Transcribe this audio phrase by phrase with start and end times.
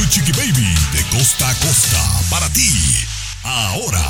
[0.00, 2.00] Tu Chiqui Baby de costa a costa
[2.30, 2.70] para ti.
[3.42, 4.00] Ahora.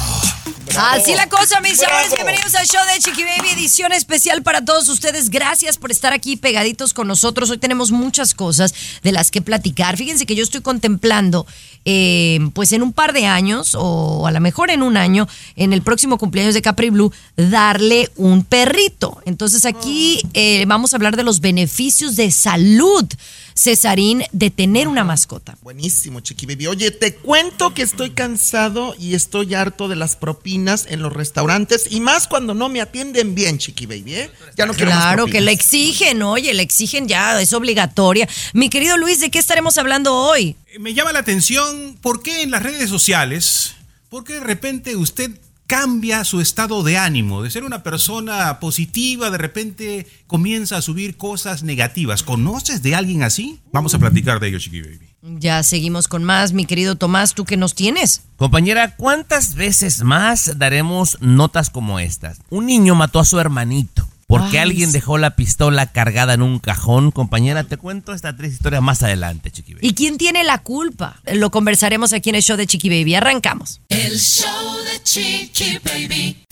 [0.77, 2.13] Así la cosa, mis amores.
[2.15, 5.30] Bienvenidos al show de Chiqui Baby, edición especial para todos ustedes.
[5.30, 7.51] Gracias por estar aquí pegaditos con nosotros.
[7.51, 9.96] Hoy tenemos muchas cosas de las que platicar.
[9.96, 11.45] Fíjense que yo estoy contemplando,
[11.85, 15.73] eh, pues en un par de años, o a lo mejor en un año, en
[15.73, 19.21] el próximo cumpleaños de Capri Blue, darle un perrito.
[19.27, 23.07] Entonces aquí eh, vamos a hablar de los beneficios de salud,
[23.54, 25.56] Cesarín, de tener una mascota.
[25.62, 26.66] Buenísimo, Chiqui Baby.
[26.68, 31.87] Oye, te cuento que estoy cansado y estoy harto de las propinas en los restaurantes
[31.90, 34.30] y más cuando no me atienden bien, Chiqui Baby, ¿eh?
[34.56, 38.28] Ya no quiero más Claro, que le exigen, oye, le exigen ya, es obligatoria.
[38.52, 40.56] Mi querido Luis, ¿de qué estaremos hablando hoy?
[40.78, 43.74] Me llama la atención por qué en las redes sociales,
[44.09, 45.30] por qué de repente usted
[45.71, 51.16] cambia su estado de ánimo, de ser una persona positiva, de repente comienza a subir
[51.16, 52.24] cosas negativas.
[52.24, 53.60] ¿Conoces de alguien así?
[53.73, 55.09] Vamos a platicar de ello, Chiqui Baby.
[55.38, 58.23] Ya seguimos con más, mi querido Tomás, ¿tú qué nos tienes?
[58.37, 62.40] Compañera, ¿cuántas veces más daremos notas como estas?
[62.51, 66.61] Un niño mató a su hermanito porque Ay, alguien dejó la pistola cargada en un
[66.61, 67.11] cajón.
[67.11, 69.89] Compañera, te cuento esta triste historia más adelante, Chiqui Baby.
[69.89, 71.21] ¿Y quién tiene la culpa?
[71.33, 73.17] Lo conversaremos aquí en el show de Chiqui Baby.
[73.17, 73.81] Arrancamos.
[73.89, 76.47] El show de Chiqui Baby.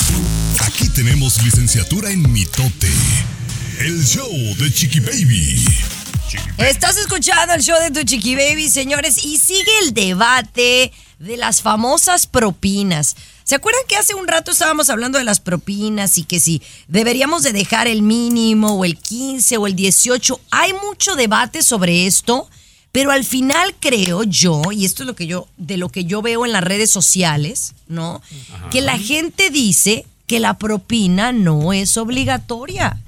[0.66, 2.90] Aquí tenemos licenciatura en mitote.
[3.78, 4.28] El show
[4.58, 5.64] de Chiqui Baby.
[6.58, 11.62] Estás escuchando el show de tu Chiqui Baby, señores, y sigue el debate de las
[11.62, 13.16] famosas propinas.
[13.44, 17.42] ¿Se acuerdan que hace un rato estábamos hablando de las propinas y que si deberíamos
[17.42, 20.40] de dejar el mínimo o el 15 o el 18?
[20.50, 22.48] Hay mucho debate sobre esto,
[22.92, 26.20] pero al final creo yo, y esto es lo que yo de lo que yo
[26.20, 28.20] veo en las redes sociales, ¿no?
[28.70, 33.00] Que la gente dice que la propina no es obligatoria.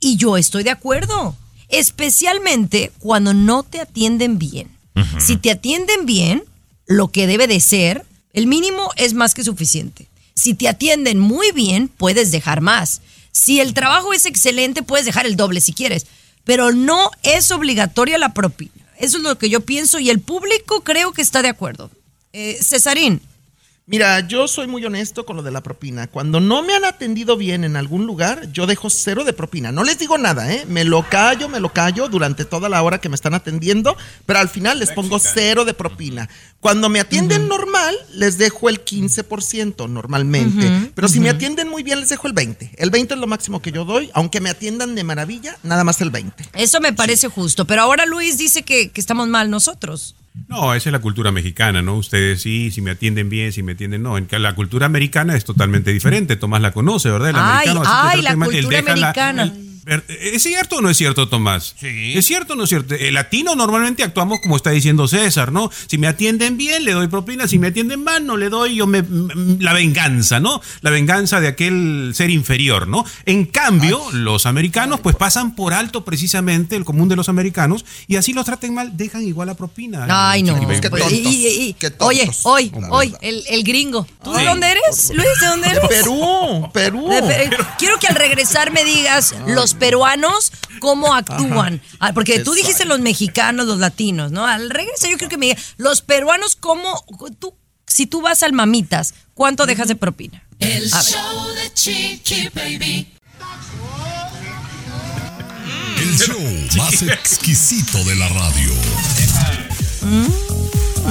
[0.00, 1.36] Y yo estoy de acuerdo,
[1.78, 4.70] especialmente cuando no te atienden bien.
[5.18, 6.44] Si te atienden bien,
[6.86, 10.08] lo que debe de ser, el mínimo es más que suficiente.
[10.34, 13.00] Si te atienden muy bien, puedes dejar más.
[13.32, 16.06] Si el trabajo es excelente, puedes dejar el doble si quieres.
[16.44, 18.72] Pero no es obligatoria la propina.
[18.98, 21.90] Eso es lo que yo pienso y el público creo que está de acuerdo.
[22.32, 23.20] Eh, Cesarín,
[23.86, 26.06] Mira, yo soy muy honesto con lo de la propina.
[26.06, 29.72] Cuando no me han atendido bien en algún lugar, yo dejo cero de propina.
[29.72, 30.64] No les digo nada, ¿eh?
[30.66, 33.94] Me lo callo, me lo callo durante toda la hora que me están atendiendo,
[34.24, 36.30] pero al final les pongo cero de propina.
[36.60, 40.90] Cuando me atienden normal, les dejo el 15% normalmente.
[40.94, 42.70] pero si me atienden muy bien, les dejo el 20%.
[42.78, 46.00] El 20% es lo máximo que yo doy, aunque me atiendan de maravilla, nada más
[46.00, 46.32] el 20%.
[46.54, 47.66] eso me parece justo.
[47.66, 50.14] Pero ahora Luis dice que, que estamos mal nosotros.
[50.48, 51.94] No, esa es la cultura mexicana, ¿no?
[51.96, 54.18] Ustedes sí, si me atienden bien, si me atienden no.
[54.18, 56.34] En que la cultura americana es totalmente diferente.
[56.36, 57.30] Tomás la conoce, ¿verdad?
[57.30, 59.52] El Ay, americano, ay, la cultura la- americana.
[60.08, 61.74] ¿Es cierto o no es cierto, Tomás?
[61.78, 62.14] Sí.
[62.16, 62.94] ¿Es cierto o no es cierto?
[62.94, 65.70] El latino normalmente actuamos como está diciendo César, ¿no?
[65.86, 67.46] Si me atienden bien, le doy propina.
[67.48, 70.62] Si me atienden mal, no le doy yo me, m- la venganza, ¿no?
[70.80, 73.04] La venganza de aquel ser inferior, ¿no?
[73.26, 78.16] En cambio, los americanos pues pasan por alto precisamente el común de los americanos y
[78.16, 80.06] así los traten mal, dejan igual la propina.
[80.08, 80.58] Ay, no.
[80.58, 84.06] Qué Pues, tontos, y- y- y- qué tontos, oye, hoy, hoy, el, el gringo.
[84.22, 84.44] ¿Tú de Sí.
[84.46, 85.28] dónde eres, Luis?
[85.40, 85.80] ¿De dónde eres?
[85.88, 87.08] Perú, Perú.
[87.10, 91.80] De Pe- Quiero que al regresar me digas los peruanos cómo actúan.
[92.00, 94.46] Ah, Porque tú dijiste los mexicanos, los latinos, ¿no?
[94.46, 97.04] Al regresar yo quiero que me digas los peruanos cómo
[97.38, 97.54] tú
[97.86, 100.42] si tú vas al mamitas, ¿cuánto dejas de propina?
[100.58, 103.08] El show de Chiqui Baby.
[105.98, 106.40] El show
[106.76, 108.72] más exquisito de la radio.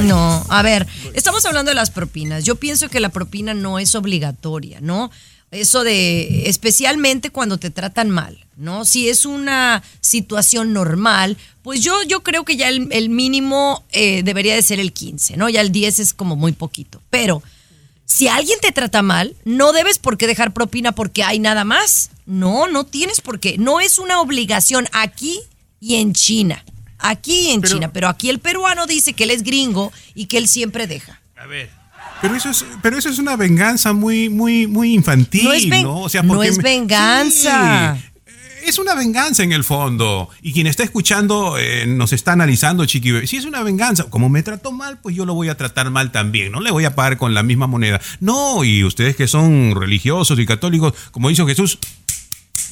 [0.04, 2.44] No, a ver, estamos hablando de las propinas.
[2.44, 5.12] Yo pienso que la propina no es obligatoria, ¿no?
[5.51, 8.43] Eso de, especialmente cuando te tratan mal.
[8.57, 8.85] ¿No?
[8.85, 14.21] Si es una situación normal, pues yo, yo creo que ya el, el mínimo eh,
[14.23, 15.50] debería de ser el 15, ¿no?
[15.50, 17.01] Ya el 10 es como muy poquito.
[17.09, 17.41] Pero
[18.05, 22.09] si alguien te trata mal, no debes por qué dejar propina porque hay nada más.
[22.25, 23.57] No, no tienes por qué.
[23.57, 25.39] No es una obligación aquí
[25.79, 26.63] y en China.
[27.00, 27.91] Aquí y en Pero- China.
[27.94, 31.21] Pero aquí el peruano dice que él es gringo y que él siempre deja.
[31.35, 31.69] A ver.
[32.21, 35.55] Pero eso es, pero eso es una venganza muy, muy, muy infantil, No ¿no?
[35.55, 37.97] es O sea, no porque es me- venganza.
[38.01, 38.09] Sí,
[38.65, 40.30] es una venganza en el fondo.
[40.42, 43.12] Y quien está escuchando eh, nos está analizando, Chiqui.
[43.12, 43.27] Baby.
[43.27, 46.12] Si es una venganza, como me trató mal, pues yo lo voy a tratar mal
[46.12, 46.51] también.
[46.51, 48.01] No le voy a pagar con la misma moneda.
[48.19, 51.80] No, y ustedes que son religiosos y católicos, como dijo Jesús,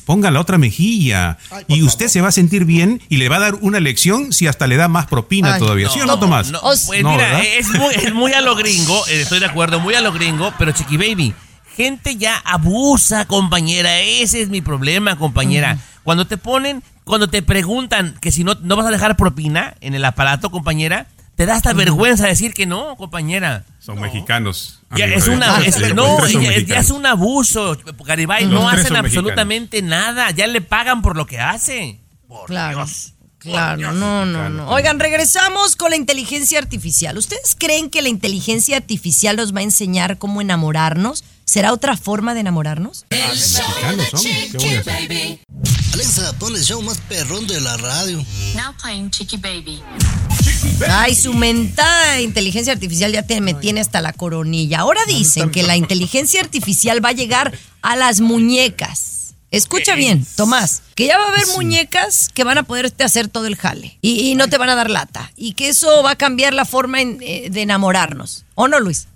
[0.06, 1.38] ponga la otra mejilla.
[1.52, 4.34] Ay, y usted se va a sentir bien y le va a dar una lección
[4.34, 5.90] si hasta le da más propina Ay, todavía.
[5.90, 6.52] ¿Sí o no, Tomás?
[6.52, 7.44] No, pues No, mira, ¿verdad?
[7.58, 10.54] es muy, es muy a lo gringo, eh, estoy de acuerdo, muy a lo gringo,
[10.58, 11.34] pero Chiqui Baby,
[11.76, 15.78] gente ya abusa, compañera, ese es mi problema, compañera.
[16.04, 19.94] Cuando te ponen, cuando te preguntan que si no, no vas a dejar propina en
[19.94, 23.64] el aparato, compañera, te da hasta vergüenza decir que no, compañera.
[23.80, 24.80] Son mexicanos.
[24.96, 30.30] Ya es una, es- no, ya, es un abuso, Garibay, Los no hacen absolutamente nada,
[30.32, 32.00] ya le pagan por lo que hace.
[32.28, 32.78] Por Claro.
[32.78, 33.14] Dios.
[33.40, 34.70] Claro, no, no, no.
[34.70, 37.18] Oigan, regresamos con la inteligencia artificial.
[37.18, 41.24] ¿Ustedes creen que la inteligencia artificial nos va a enseñar cómo enamorarnos?
[41.46, 43.06] ¿Será otra forma de enamorarnos?
[43.10, 45.08] El show mexicanos de son, ¿qué voy a Chiqui hacer?
[45.10, 45.40] Baby.
[45.94, 48.18] Alexa, pon el show más perrón de la radio.
[48.56, 49.82] Now playing Chicky Baby.
[50.90, 54.80] Ay, su mentada inteligencia artificial ya te- me tiene hasta la coronilla.
[54.80, 59.34] Ahora dicen que la inteligencia artificial va a llegar a las muñecas.
[59.52, 63.48] Escucha bien, Tomás, que ya va a haber muñecas que van a poderte hacer todo
[63.48, 65.30] el jale y, y no te van a dar lata.
[65.36, 68.46] Y que eso va a cambiar la forma en- eh, de enamorarnos.
[68.56, 69.08] ¿O no, Luis?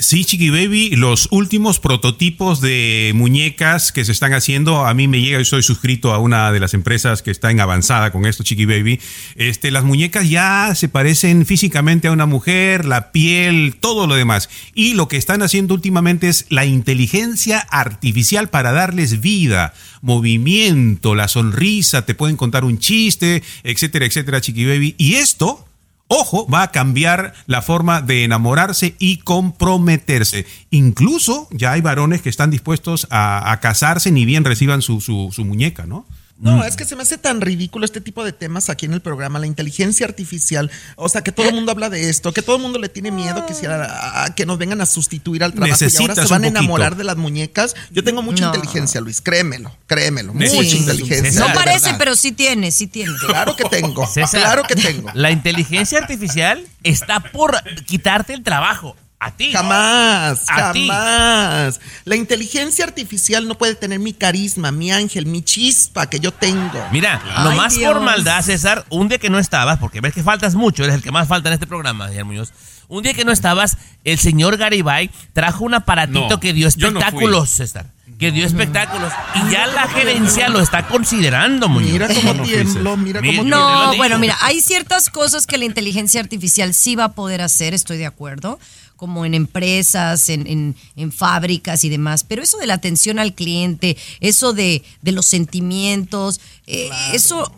[0.00, 5.20] Sí, Chiqui Baby, los últimos prototipos de muñecas que se están haciendo, a mí me
[5.20, 8.42] llega, yo soy suscrito a una de las empresas que está en avanzada con esto,
[8.42, 9.00] Chiqui Baby.
[9.36, 14.48] Este, las muñecas ya se parecen físicamente a una mujer, la piel, todo lo demás.
[14.74, 21.28] Y lo que están haciendo últimamente es la inteligencia artificial para darles vida, movimiento, la
[21.28, 24.94] sonrisa, te pueden contar un chiste, etcétera, etcétera, Chiqui Baby.
[24.98, 25.66] Y esto
[26.08, 30.46] Ojo, va a cambiar la forma de enamorarse y comprometerse.
[30.70, 35.44] Incluso ya hay varones que están dispuestos a, casarse ni bien reciban su, su- su
[35.44, 36.06] muñeca, ¿no?
[36.36, 39.00] No, es que se me hace tan ridículo este tipo de temas aquí en el
[39.00, 42.56] programa, la inteligencia artificial, o sea, que todo el mundo habla de esto, que todo
[42.56, 45.78] el mundo le tiene miedo que, sea, a- que nos vengan a sustituir al trabajo
[45.84, 47.76] y ahora se van a enamorar de las muñecas.
[47.92, 48.54] Yo tengo mucha No.
[48.54, 51.40] inteligencia, Luis, créemelo, créemelo, Necesitas mucha inteligencia.
[51.40, 51.98] No parece, verdad.
[51.98, 53.12] pero sí tiene, sí tiene.
[53.26, 55.10] Claro que tengo, César, claro que tengo.
[55.14, 58.96] La inteligencia artificial está por quitarte el trabajo.
[59.24, 59.52] A ti.
[59.52, 60.86] Jamás, A ti.
[60.86, 61.80] jamás.
[62.04, 66.86] La inteligencia artificial no puede tener mi carisma, mi ángel, mi chispa que yo tengo.
[66.92, 67.90] Mira, Ay, nomás Dios.
[67.90, 71.02] por maldad, César, un día que no estabas, porque ves que faltas mucho, eres el
[71.02, 72.52] que más falta en este programa, Guillermo Muñoz.
[72.88, 76.68] Un día que no estabas, el señor Garibay trajo un aparatito No, que dio no
[76.68, 77.86] espectáculos, César.
[78.18, 79.10] Que dio espectáculos.
[79.34, 81.92] Y ya la gerencia lo está considerando, Muñoz.
[81.92, 86.74] Mira cómo tiemblo, mira cómo No, bueno, mira, hay ciertas cosas que la inteligencia artificial
[86.74, 88.60] sí va a poder hacer, estoy de acuerdo,
[88.96, 93.34] como en empresas, en, en- en fábricas y demás, pero eso de la atención al
[93.34, 97.50] cliente, eso de, de los sentimientos, eh, eso...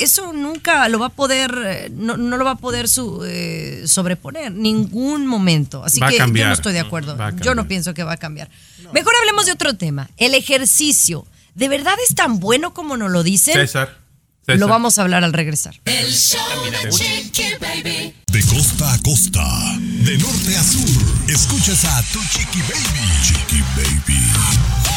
[0.00, 3.82] Eso nunca lo va a poder, eh, no, no lo va a poder su- eh,
[3.88, 5.82] sobreponer, ningún momento.
[5.82, 7.16] Así Va que yo no estoy de acuerdo.
[7.44, 8.48] Yo no pienso que va a cambiar.
[8.92, 10.08] Mejor hablemos de otro tema.
[10.16, 11.26] El ejercicio.
[11.56, 13.54] ¿De verdad es tan bueno como nos lo dicen?
[13.54, 13.98] César.
[14.48, 14.60] César.
[14.60, 15.78] Lo vamos a hablar al regresar.
[15.84, 16.40] El show
[16.70, 18.14] de Chiqui Baby.
[18.32, 19.44] De costa a costa,
[19.78, 20.88] de norte a sur,
[21.28, 23.22] escuchas a tu chiqui baby.
[23.22, 24.22] Chiqui baby.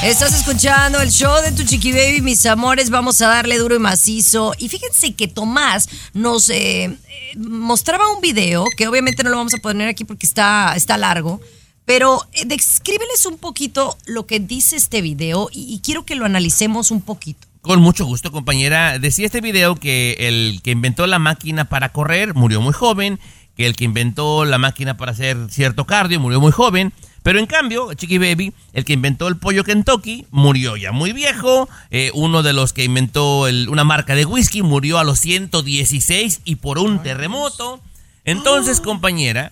[0.03, 2.89] Estás escuchando el show de tu chiqui baby, mis amores.
[2.89, 4.53] Vamos a darle duro y macizo.
[4.57, 6.97] Y fíjense que Tomás nos eh, eh,
[7.37, 11.41] mostraba un video que obviamente no lo vamos a poner aquí porque está, está largo.
[11.83, 16.23] Pero eh, descríbeles un poquito lo que dice este video y, y quiero que lo
[16.23, 17.50] analicemos un poquito.
[17.61, 18.97] Con mucho gusto, compañera.
[18.97, 23.19] Decía este video que el que inventó la máquina para correr murió muy joven,
[23.55, 26.91] que el que inventó la máquina para hacer cierto cardio murió muy joven,
[27.21, 31.69] pero en cambio, Chiqui Baby, el que inventó el pollo Kentucky murió ya muy viejo,
[31.91, 36.41] eh, uno de los que inventó el- una marca de whisky murió a los 116
[36.45, 37.79] y por un terremoto.
[38.25, 39.51] Entonces, compañera,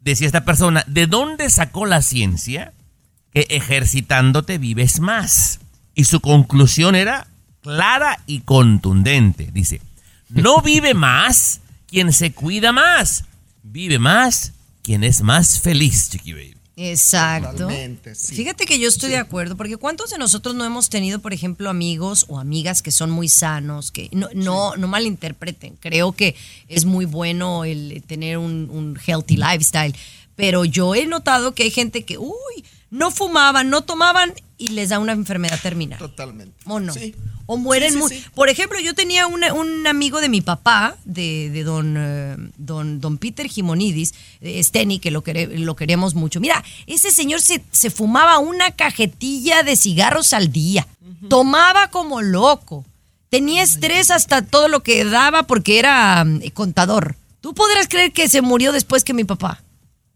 [0.00, 2.74] decía esta persona, ¿de dónde sacó la ciencia
[3.32, 5.60] que ejercitándote vives más?
[5.94, 7.26] Y su conclusión era
[7.62, 9.50] clara y contundente.
[9.52, 9.80] Dice,
[10.28, 13.24] no vive más quien se cuida más,
[13.62, 16.54] vive más quien es más feliz, Chiqui Baby.
[16.80, 17.68] Exacto.
[18.14, 18.36] Sí.
[18.36, 21.68] Fíjate que yo estoy de acuerdo, porque ¿cuántos de nosotros no hemos tenido, por ejemplo,
[21.68, 25.76] amigos o amigas que son muy sanos, que no, no, no malinterpreten?
[25.80, 26.36] Creo que
[26.68, 29.94] es muy bueno el tener un, un healthy lifestyle,
[30.36, 34.88] pero yo he notado que hay gente que, uy, no fumaban, no tomaban y les
[34.88, 35.98] da una enfermedad terminal.
[35.98, 36.52] Totalmente.
[36.66, 36.92] ¿O no?
[36.92, 37.14] Sí.
[37.46, 38.24] O mueren Sí.
[38.34, 43.00] Por ejemplo, yo tenía una- un amigo de mi papá, de, de don, eh, don,
[43.00, 46.40] don Peter Jimonidis, eh, Steny, que lo, quere- lo queremos mucho.
[46.40, 50.86] Mira, ese señor se, se fumaba una cajetilla de cigarros al día.
[51.28, 52.84] Tomaba como loco.
[53.30, 57.16] Tenía estrés hasta todo lo que daba porque era mm, contador.
[57.40, 59.62] ¿Tú podrás creer que se murió después que mi papá?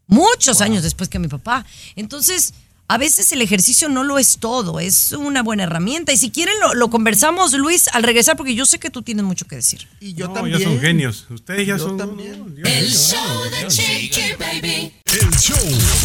[0.07, 1.65] Muchos años después que mi papá.
[1.95, 2.53] Entonces,
[2.93, 6.13] a veces el ejercicio no lo es todo, es una buena herramienta.
[6.13, 9.25] Y si quieren, lo, lo conversamos, Luis, al regresar, porque yo sé que tú tienes
[9.25, 9.87] mucho que decir.
[9.99, 10.59] Y yo No, también.
[10.59, 11.25] ya son genios.
[11.31, 11.97] Ustedes ya Yo son.
[11.97, 12.55] también.
[12.55, 14.93] Dios El show de Chiqui Baby.
[15.13, 15.57] El show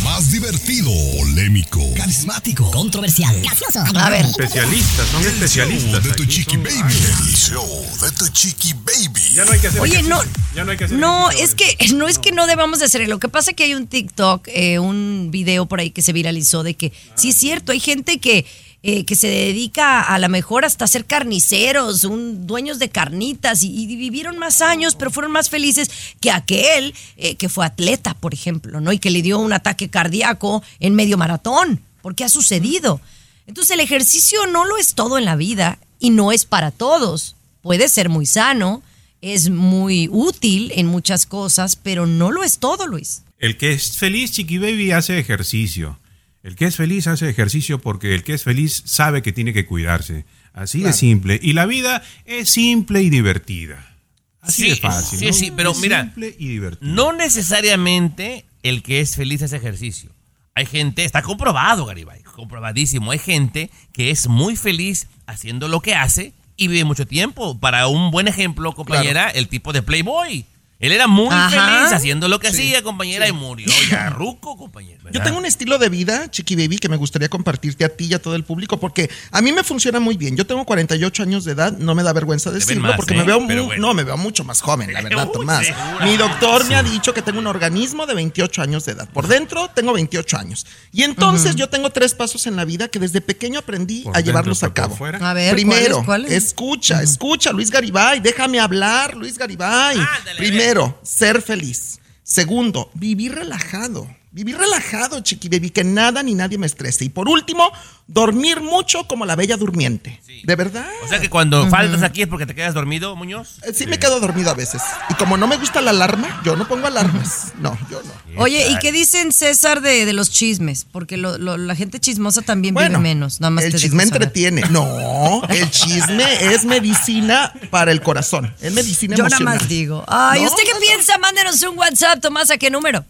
[0.04, 3.80] más divertido, polémico, Carismático, controversial, gracioso.
[3.96, 5.90] A ver, Especialistas, son el especialistas.
[5.92, 6.94] show de tu chiqui son- baby.
[7.28, 9.20] El show de tu chiqui baby.
[9.34, 10.20] Ya no hay que hacer Oye, no.
[10.54, 13.08] Ya no hay que hacer no, es que no es que no debamos de hacer.
[13.08, 16.12] Lo que pasa es que hay un TikTok, eh, un video por ahí que se
[16.12, 18.44] viralizó de que sí es cierto, hay gente que
[18.82, 23.74] eh, que se dedica a lo mejor hasta ser carniceros, un dueños de carnitas y,
[23.74, 28.34] y vivieron más años, pero fueron más felices que aquel eh, que fue atleta, por
[28.34, 28.92] ejemplo, ¿no?
[28.92, 33.00] Y que le dio un ataque cardíaco en medio maratón, porque ha sucedido.
[33.48, 37.34] Entonces el ejercicio no lo es todo en la vida y no es para todos.
[37.62, 38.82] Puede ser muy sano,
[39.20, 43.22] es muy útil en muchas cosas, pero no lo es todo, Luis.
[43.38, 45.98] El que es feliz, Chiqui Baby, hace ejercicio.
[46.42, 49.66] El que es feliz hace ejercicio porque el que es feliz sabe que tiene que
[49.66, 50.24] cuidarse.
[50.52, 51.38] Así de simple.
[51.42, 53.96] Y la vida es simple y divertida.
[54.40, 55.18] Así Sí, de fácil.
[55.18, 55.32] sí, ¿no?
[55.32, 56.92] sí, pero Es mira, Simple y divertido.
[56.94, 60.10] No necesariamente el que es feliz hace ejercicio.
[60.54, 63.10] Hay gente, está comprobado, Garibay, comprobadísimo.
[63.12, 67.58] Hay gente que es muy feliz haciendo lo que hace y vive mucho tiempo.
[67.58, 70.44] Para un buen ejemplo, compañera, el tipo de Playboy.
[70.80, 71.50] Él era muy Ajá.
[71.50, 74.98] feliz haciendo lo que Sí, hacía, compañera, y murió ya ruco, compañera.
[75.10, 78.14] Yo tengo un estilo de vida, Chiqui Baby, que me gustaría compartirte a ti y
[78.14, 80.36] a todo el público, porque a mí me funciona muy bien.
[80.36, 83.16] Yo tengo 48 años de edad, no me da vergüenza decirlo, más, porque ¿eh?
[83.16, 83.88] me veo Pero mu- bueno.
[83.88, 85.66] no, me veo mucho más joven, la verdad, Tomás.
[86.04, 89.08] Mi doctor me ha dicho que tengo un organismo de 28 años de edad.
[89.08, 90.64] Por dentro tengo 28 años.
[90.92, 94.18] Y entonces yo tengo tres pasos en la vida que desde pequeño aprendí Por a
[94.18, 94.94] dentro, llevarlos a cabo.
[94.94, 95.18] fuera.
[95.28, 96.28] A ver, Primero, ¿cuáles?
[96.28, 96.32] cuáles?
[96.44, 99.96] escucha, escucha, Luis Garibay, déjame hablar, Luis Garibay.
[99.98, 100.67] Ándale, Primero,
[101.02, 101.98] ser feliz.
[102.22, 104.06] Segundo, vivir relajado.
[104.30, 107.04] Vivir relajado, chiqui baby, que nada ni nadie me estrese.
[107.04, 107.70] Y por último,
[108.06, 110.20] dormir mucho como la bella durmiente.
[110.44, 110.86] ¿De verdad?
[111.04, 113.58] O sea que cuando faltas aquí es porque te quedas dormido, Muñoz.
[113.64, 114.82] Eh, sí, me quedo dormido a veces.
[115.10, 117.52] Y como no me gusta la alarma, yo no pongo alarmas.
[117.58, 118.42] No, yo no.
[118.42, 120.86] Oye, ¿y qué dicen César de, de los chismes?
[120.92, 123.40] Porque lo- lo- la gente chismosa también vive menos.
[123.40, 124.62] Nada más el te chisme entretiene.
[124.70, 128.54] No, el chisme es medicina para el corazón.
[128.60, 129.58] Es medicina Yo nada emocional.
[129.58, 130.04] más digo.
[130.06, 130.80] Ay, No, ¿usted qué no, no.
[130.80, 131.18] piensa?
[131.18, 133.04] Mándenos un WhatsApp, Tomás, ¿a qué número?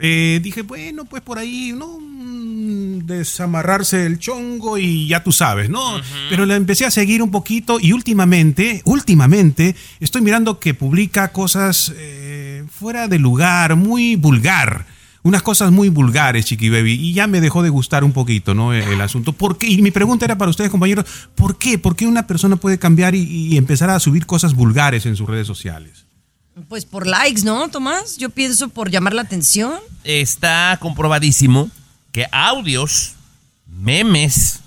[0.01, 1.99] Eh, dije, bueno, pues por ahí, ¿no?
[1.99, 5.81] Mm, Desamarrarse el chongo y ya tú sabes, ¿no?
[6.29, 11.91] Pero la empecé a seguir un poquito y últimamente, últimamente, estoy mirando que publica cosas
[11.95, 14.85] eh, fuera de lugar, muy vulgar
[15.21, 18.73] unas cosas muy vulgares, Chiqui Baby, y ya me dejó de gustar un poquito, ¿no?
[18.73, 19.33] El, el asunto.
[19.33, 19.67] ¿Por qué?
[19.67, 21.77] Y mi pregunta era para ustedes, compañeros, ¿por qué?
[21.77, 25.27] ¿Por qué una persona puede cambiar y, y empezar a subir cosas vulgares en sus
[25.27, 26.05] redes sociales?
[26.67, 28.17] Pues por likes, ¿no, Tomás?
[28.17, 29.79] Yo pienso por llamar la atención.
[30.03, 31.69] Está comprobadísimo
[32.11, 33.13] que audios,
[33.67, 34.61] memes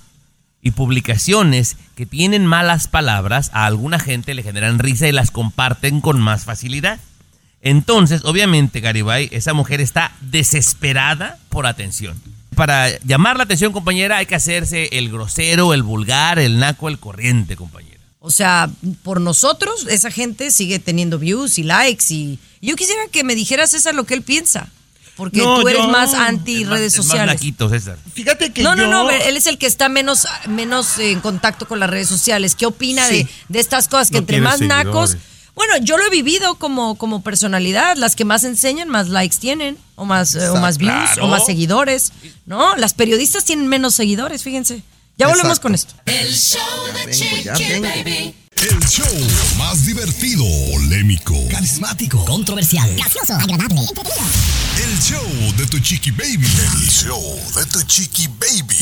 [0.63, 6.01] y publicaciones que tienen malas palabras a alguna gente le generan risa y las comparten
[6.01, 7.01] con más facilidad.
[7.61, 12.21] Entonces, obviamente, Garibay, esa mujer está desesperada por atención.
[12.55, 16.99] Para llamar la atención, compañera, hay que hacerse el grosero, el vulgar, el naco, el
[16.99, 17.92] corriente, compañera.
[18.25, 18.71] O sea,
[19.03, 23.71] por nosotros, esa gente sigue teniendo views y likes y yo quisiera que me dijeras
[23.73, 24.71] César lo que él piensa.
[25.17, 27.41] Porque No, tú eres yo- más anti Es más- redes es más sociales.
[27.69, 27.99] César.
[28.15, 28.87] Fíjate que No, yo...
[28.87, 32.55] no, no, él es el que está menos, menos en contacto con las redes sociales.
[32.55, 33.25] ¿Qué opina Sí.
[33.25, 34.09] de, de estas cosas?
[34.09, 35.17] Que No entre más nacos.
[35.55, 37.97] Bueno, yo lo he vivido como, como personalidad.
[37.99, 41.27] Las que más enseñan, más likes tienen, o más, eh, o más views, Claro.
[41.27, 42.13] o más seguidores.
[42.47, 42.75] ¿No?
[42.77, 44.83] Las periodistas tienen menos seguidores, fíjense.
[45.19, 45.63] Ya volvemos Exacto.
[45.63, 45.95] con esto.
[46.07, 47.89] El show de vengo, ya Chiqui vengo.
[47.89, 48.35] Baby.
[48.57, 52.25] El show más divertido, polémico, Carismático.
[52.25, 52.95] Controversial.
[52.97, 53.35] Gracioso.
[53.35, 53.81] Agradable.
[53.81, 56.47] El show de tu chiqui baby.
[56.47, 58.77] El show de tu chiqui baby.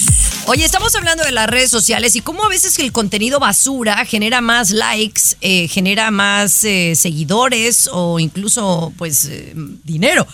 [0.46, 4.40] Oye, estamos hablando de las redes sociales y cómo a veces el contenido basura genera
[4.40, 9.52] más likes, eh, genera más eh, seguidores o incluso, pues, eh,
[9.84, 10.26] dinero.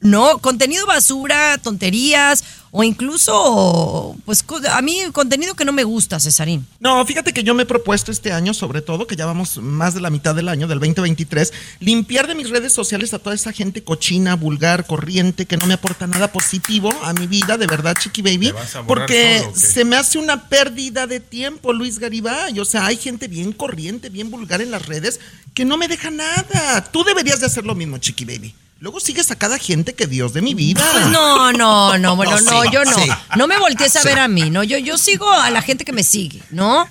[0.00, 6.66] No, contenido basura, tonterías o incluso, pues, a mí contenido que no me gusta, Cesarín.
[6.78, 9.94] No, fíjate que yo me he propuesto este año, sobre todo, que ya vamos más
[9.94, 13.52] de la mitad del año, del 2023, limpiar de mis redes sociales a toda esa
[13.52, 17.96] gente cochina, vulgar, corriente, que no me aporta nada positivo a mi vida, de verdad,
[17.98, 18.52] Chiqui Baby.
[18.86, 22.60] Porque se me hace una pérdida de tiempo, Luis Garibay.
[22.60, 25.18] O sea, hay gente bien corriente, bien vulgar en las redes,
[25.54, 26.84] que no me deja nada.
[26.92, 28.54] Tú deberías de hacer lo mismo, Chiqui Baby.
[28.86, 30.80] Luego sigues a cada gente que Dios de mi vida.
[30.92, 32.94] Pues no, no, no, bueno, No, sí, yo no.
[32.94, 33.10] sí.
[33.36, 34.62] No me voltees a ver a mí, ¿no?
[34.62, 36.86] Yo, yo sigo a la gente que me sigue, ¿no?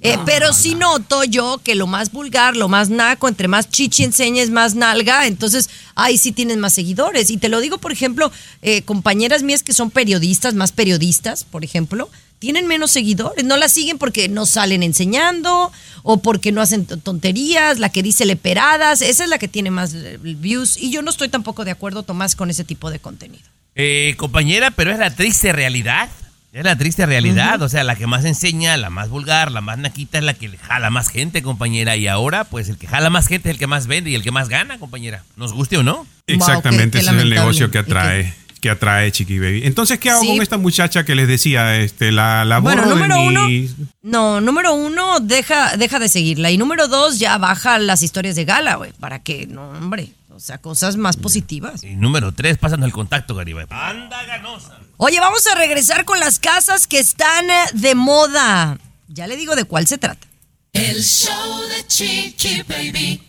[0.00, 4.04] Eh, pero sí noto yo que lo más vulgar, lo más naco, entre más chichi
[4.04, 7.30] enseñes, más nalga, entonces ahí sí tienes más seguidores.
[7.30, 8.30] Y te lo digo, por ejemplo,
[8.62, 12.08] eh, compañeras mías que son periodistas, más periodistas, por ejemplo,
[12.40, 13.44] tienen menos seguidores.
[13.44, 15.70] No las siguen porque no salen enseñando
[16.02, 19.94] o porque no hacen tonterías, la que dice leperadas, esa es la que tiene más
[19.94, 20.76] eh, views.
[20.76, 23.44] Y yo no estoy tampoco de acuerdo, Tomás, con ese tipo de contenido.
[23.76, 26.08] Eh, compañera, pero es la triste realidad.
[26.52, 27.62] Es la triste realidad.
[27.62, 30.48] O sea, la que más enseña, la más vulgar, la más naquita es la que
[30.48, 31.94] le jala más gente, compañera.
[31.96, 34.24] Y ahora, pues el que jala más gente es el que más vende y el
[34.24, 35.22] que más gana, compañera.
[35.36, 36.06] Nos guste o no.
[36.26, 38.34] Exactamente, qué ese es el negocio que atrae.
[38.60, 39.62] Que atrae Chiqui Baby.
[39.64, 40.28] Entonces, ¿qué hago Sí.
[40.28, 41.76] con esta muchacha que les decía?
[41.78, 43.70] Este, la, la Bueno, borro de número uno, mi-
[44.02, 46.50] no, número uno, deja, deja de seguirla.
[46.50, 50.38] Y número dos, ya baja las historias de gala, güey, para que, no, hombre, o
[50.40, 51.82] sea, cosas más positivas.
[51.84, 53.66] Y número tres, pasando el contacto, Garibay.
[53.70, 54.78] Anda ganosa.
[54.98, 58.78] Oye, vamos a regresar con las casas que están eh, de moda.
[59.08, 60.26] Ya le digo de cuál se trata.
[60.74, 63.22] El show de Chiqui Baby.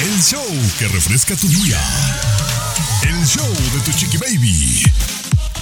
[0.00, 0.44] El show
[0.78, 1.78] que refresca tu día.
[3.12, 4.84] El show de tu chiqui baby.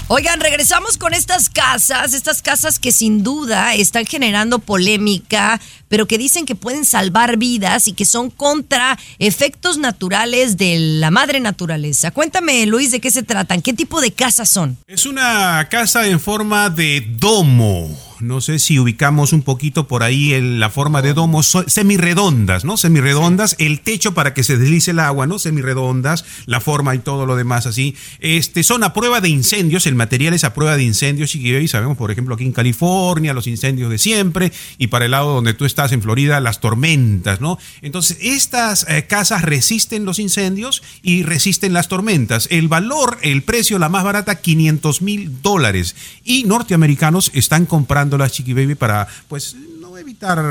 [0.06, 6.16] Oigan, regresamos con estas casas, estas casas que sin duda están generando polémica, pero que
[6.16, 12.12] dicen que pueden salvar vidas y que son contra efectos naturales de la madre naturaleza.
[12.12, 14.76] Cuéntame, Luis, de qué se tratan, qué tipo de casas son.
[14.86, 18.09] Es una casa en forma de domo.
[18.20, 22.64] No sé si ubicamos un poquito por ahí en la forma de domo, so- semirredondas,
[22.64, 22.76] ¿no?
[22.76, 25.38] Semirredondas, el techo para que se deslice el agua, ¿no?
[25.38, 27.94] Semirredondas, la forma y todo lo demás así.
[28.20, 31.96] Este, son a prueba de incendios, el material es a prueba de incendios, y sabemos,
[31.96, 35.64] por ejemplo, aquí en California, los incendios de siempre, y para el lado donde tú
[35.64, 37.58] estás en Florida, las tormentas, ¿no?
[37.82, 42.48] Entonces, estas eh, casas resisten los incendios y resisten las tormentas.
[42.50, 45.94] El valor, el precio, la más barata, 500 mil dólares.
[46.24, 50.42] Y norteamericanos están comprando las Chiqui Baby para, pues, no evitar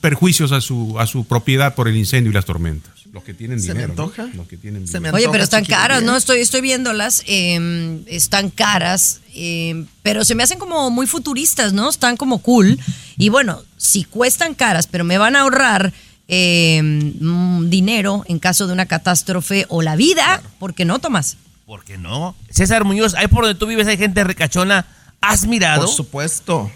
[0.00, 2.92] perjuicios a su, a su propiedad por el incendio y las tormentas.
[3.12, 4.28] Los que tienen Se me antoja.
[4.34, 5.16] Los que tienen Se me dinero.
[5.16, 6.14] Oye, pero están caras, Baby, ¿no?
[6.14, 6.18] ¿eh?
[6.18, 11.88] Estoy, estoy viéndolas, eh, están caras, eh, pero se me hacen como muy futuristas, ¿no?
[11.88, 12.78] Están como cool.
[13.16, 15.94] Y bueno, si cuestan caras, pero me van a ahorrar
[16.28, 16.82] eh,
[17.64, 21.36] dinero en caso de una catástrofe o la vida, ¿por qué no, Tomás?
[21.64, 22.36] ¿Por qué no?
[22.50, 24.86] César Muñoz, ahí por donde tú vives hay gente ricachona.
[25.20, 25.86] ¿Has mirado?
[25.86, 26.70] Por supuesto.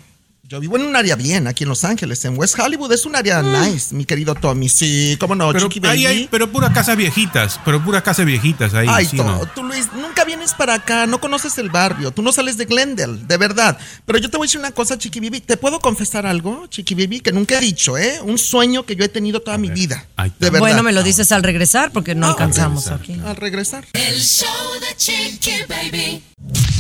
[0.51, 2.91] Yo vivo en un área bien, aquí en Los Ángeles, en West Hollywood.
[2.93, 4.69] Es un área nice, mi querido Tommy.
[4.69, 6.07] Sí, cómo no, Pero, Chiqui ahí Baby.
[6.07, 8.89] hay, pero puras casas viejitas, pero puras casas viejitas ahí.
[8.91, 9.47] Ay, sí, to- ¿no?
[9.55, 13.19] tú Luis, nunca vienes para acá, no conoces el barrio, tú no sales de Glendale,
[13.29, 13.79] de verdad.
[14.05, 16.97] Pero yo te voy a decir una cosa, Chiqui Baby, ¿te puedo confesar algo, Chiqui
[16.97, 17.21] Baby?
[17.21, 18.19] Que nunca he dicho, ¿eh?
[18.21, 20.05] Un sueño que yo he tenido toda mi vida.
[20.41, 20.59] De verdad.
[20.59, 23.01] Bueno, me lo dices al regresar porque no Ah, alcanzamos regresar.
[23.21, 23.21] aquí.
[23.25, 23.87] Al regresar.
[23.93, 24.49] El show
[24.81, 26.25] de Chiqui Baby.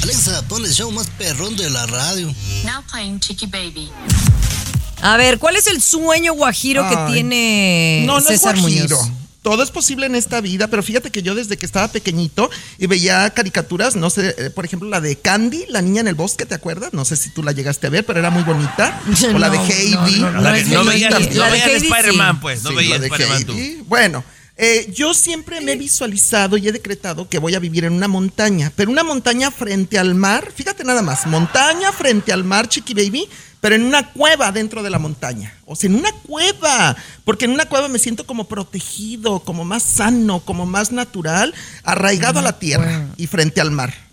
[0.02, 2.26] Alexa, pon el show más perrón de la radio.
[2.64, 3.59] Now playing Chiqui Baby.
[5.02, 8.96] A ver, ¿cuál es el sueño guajiro que tiene No, no César es guajiro.
[8.96, 9.10] Muñoz?
[9.42, 12.86] Todo es posible en esta vida, pero fíjate que yo desde que estaba pequeñito y
[12.86, 16.44] veía caricaturas, no sé, eh, por ejemplo, la de Candy, la niña en el bosque,
[16.44, 16.92] ¿te acuerdas?
[16.92, 19.00] No sé si tú la llegaste a ver, pero era muy bonita.
[19.34, 20.20] O la de Heidi.
[20.20, 22.62] no, veías, Spider-Man, pues.
[22.62, 23.56] No veías la de Spider-Man tú.
[23.86, 24.22] Bueno,
[24.62, 28.08] Eh, yo siempre me he visualizado y he decretado que voy a vivir en una
[28.08, 32.92] montaña, pero una montaña frente al mar, fíjate nada más, montaña frente al mar, Chiqui
[32.92, 33.26] Baby,
[33.62, 35.54] pero en una cueva dentro de la montaña.
[35.64, 36.94] O sea, en una cueva,
[37.24, 42.40] porque en una cueva me siento como protegido, como más sano, como más natural, arraigado
[42.40, 44.09] a la tierra y frente al mar.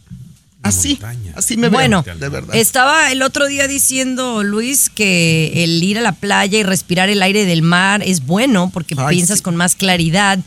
[0.68, 1.00] Así,
[1.36, 2.56] así me veo, Bueno, de verdad.
[2.56, 7.22] estaba el otro día diciendo Luis que el ir a la playa y respirar el
[7.22, 9.44] aire del mar es bueno porque Ay, piensas sí.
[9.44, 10.40] con más claridad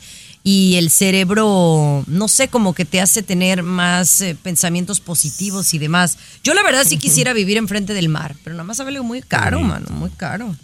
[0.43, 5.79] y el cerebro, no sé, como que te hace tener más eh, pensamientos positivos y
[5.79, 6.17] demás.
[6.43, 9.61] Yo la verdad sí quisiera vivir enfrente del mar, pero nada más sale muy caro,
[9.61, 10.55] mano, muy caro.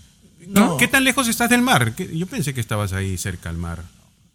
[0.49, 0.77] ¿No?
[0.77, 1.95] ¿Qué tan lejos estás del mar?
[1.95, 3.83] ¿Qué- Yo pensé que estabas ahí cerca al mar.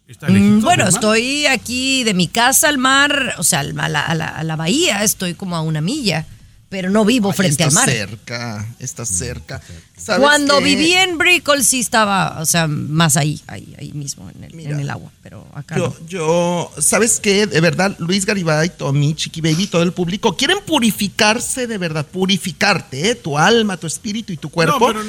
[0.08, 4.00] ¿Está Mm, Bueno, estoy aquí de mi casa al mar, o sea, al- a la,
[4.02, 6.26] a la- a la bahía, estoy como a una milla,
[6.68, 7.88] pero no vivo Ay, frente está al mar.
[7.88, 9.60] cerca, está cerca.
[9.96, 10.64] ¿Sabes Cuando qué?
[10.64, 14.70] viví en Brickell sí estaba, o sea, más ahí, ahí, ahí mismo, en el, Mira,
[14.72, 16.06] en el agua, pero acá Yo, no.
[16.08, 17.46] yo, ¿sabes qué?
[17.46, 23.10] De verdad, Luis Garibay, Tommy, Chiqui Baby, todo el público, quieren purificarse de verdad, purificarte,
[23.10, 23.14] ¿eh?
[23.14, 24.88] Tu alma, tu espíritu y tu cuerpo.
[24.88, 25.02] pero-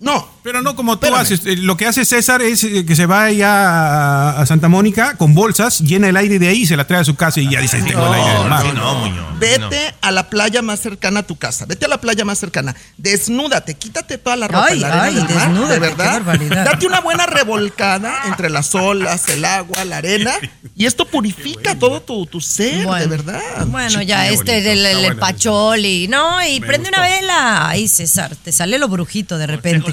[0.00, 1.22] No, Pero no como tú Espérame.
[1.22, 1.40] haces.
[1.44, 5.34] Eh, Lo que hace César es eh, que se va allá a, Santa Mónica con
[5.34, 7.60] bolsas, llena el aire de ahí y se la trae a su casa y ya
[7.60, 8.74] dice, tengo el aire del mar.
[8.74, 9.26] No, Muñoz.
[9.40, 11.66] Vete a la playa más cercana a tu casa.
[11.66, 12.74] Vete a la playa más cercana.
[12.96, 16.64] Desnúdate, quítate toda la ropa Ay, la arena ay, del mar, desnúdate, de verdad.
[16.64, 20.32] Date una buena revolcada entre las olas, el agua, la arena.
[20.76, 23.40] Y esto purifica todo tu, tu ser, de verdad.
[23.66, 25.20] Bueno, ya este, bonito, el, el- está el bueno.
[25.20, 26.44] pacholi, ¿no?
[26.46, 27.68] Y Me prende una vela.
[27.68, 29.87] Ay, César, te sale lo brujito de repente.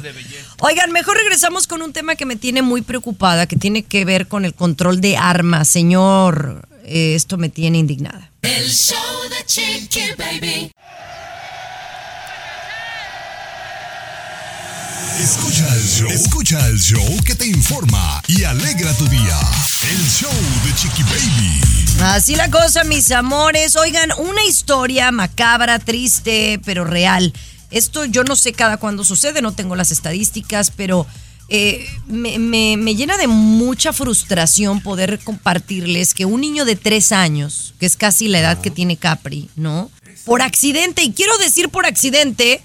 [0.59, 4.27] Oigan, mejor regresamos con un tema que me tiene muy preocupada, que tiene que ver
[4.27, 5.67] con el control de armas.
[5.67, 8.31] Señor, eh, esto me tiene indignada.
[8.41, 8.97] El show
[9.29, 10.71] de Chiqui Baby.
[15.19, 16.09] Escucha el show.
[16.09, 19.39] Escucha el show que te informa y alegra tu día.
[19.89, 20.31] El show
[20.65, 21.61] de Chiqui Baby.
[22.03, 23.75] Así la cosa, mis amores.
[23.77, 27.33] Oigan, una historia macabra, triste, pero real.
[27.75, 31.05] Esto yo no sé cada cuándo sucede, no tengo las estadísticas, pero
[31.49, 37.11] eh, me, me- me llena de mucha frustración poder compartirles que un niño de tres
[37.11, 39.91] años, que es casi la edad que tiene Capri, ¿no?
[40.23, 42.61] Por accidente, y quiero decir por accidente,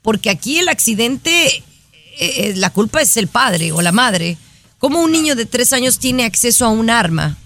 [0.00, 1.62] porque aquí el accidente, eh,
[2.18, 4.38] eh, la culpa es el padre o la madre.
[4.78, 7.36] ¿Cómo un niño de tres años tiene acceso a un arma?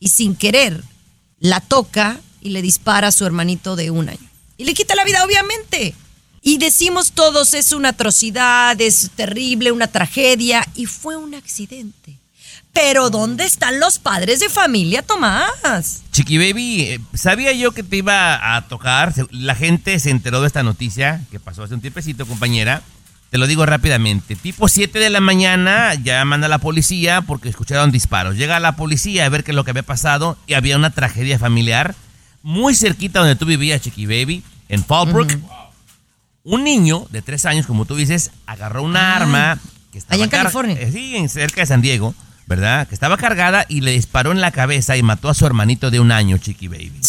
[0.00, 0.84] y sin querer
[1.40, 4.30] la toca y le dispara a su hermanito de un año.
[4.56, 5.92] Y le quita la vida, obviamente.
[6.42, 12.16] Y decimos todos, es una atrocidad, es terrible, una tragedia, y fue un accidente.
[12.72, 16.02] Pero ¿dónde están los padres de familia, Tomás?
[16.12, 19.12] Chiqui Baby, eh, sabía yo que te iba a tocar.
[19.30, 22.82] La gente se enteró de esta noticia que pasó hace un tiempecito, compañera.
[23.30, 24.36] Te lo digo rápidamente.
[24.36, 28.36] Tipo 7 de la mañana, ya manda la policía porque escucharon disparos.
[28.36, 31.38] Llega la policía a ver qué es lo que había pasado y había una tragedia
[31.38, 31.94] familiar
[32.42, 35.32] muy cerquita donde tú vivías, Chiqui Baby, en Fallbrook.
[36.50, 39.58] Un niño de 3 años, como tú dices, agarró una Ah, arma
[39.92, 40.76] que estaba allá en California.
[40.80, 42.14] eh, sí, en- cerca de San Diego,
[42.46, 42.88] ¿verdad?
[42.88, 46.00] Que estaba cargada y le disparó en la cabeza y mató a su hermanito de
[46.00, 47.00] un año, Chiqui Baby.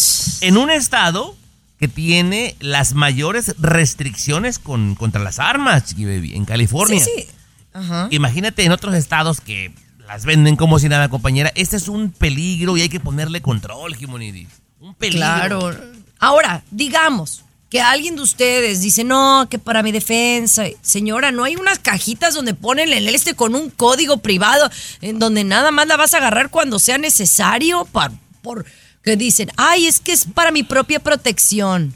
[0.42, 1.34] En un estado
[1.78, 7.02] que tiene las mayores restricciones con, contra las armas, Chiqui Baby, en California.
[7.02, 7.26] Sí, sí.
[7.72, 8.08] Ajá.
[8.10, 9.72] Imagínate en otros estados que
[10.06, 11.50] las venden como si nada, compañera.
[11.54, 14.48] Este es un peligro y hay que ponerle control, Jimonidis.
[14.80, 15.18] Un peligro.
[15.20, 15.74] Claro.
[16.18, 21.54] Ahora, digamos que alguien de ustedes dice, no, que para mi defensa, señora, no hay
[21.54, 24.68] unas cajitas donde ponen el este con un código privado
[25.00, 28.10] en donde nada más la vas a agarrar cuando sea necesario, por,
[28.42, 28.66] por
[29.02, 31.94] que dicen, ay, es que es para mi propia protección.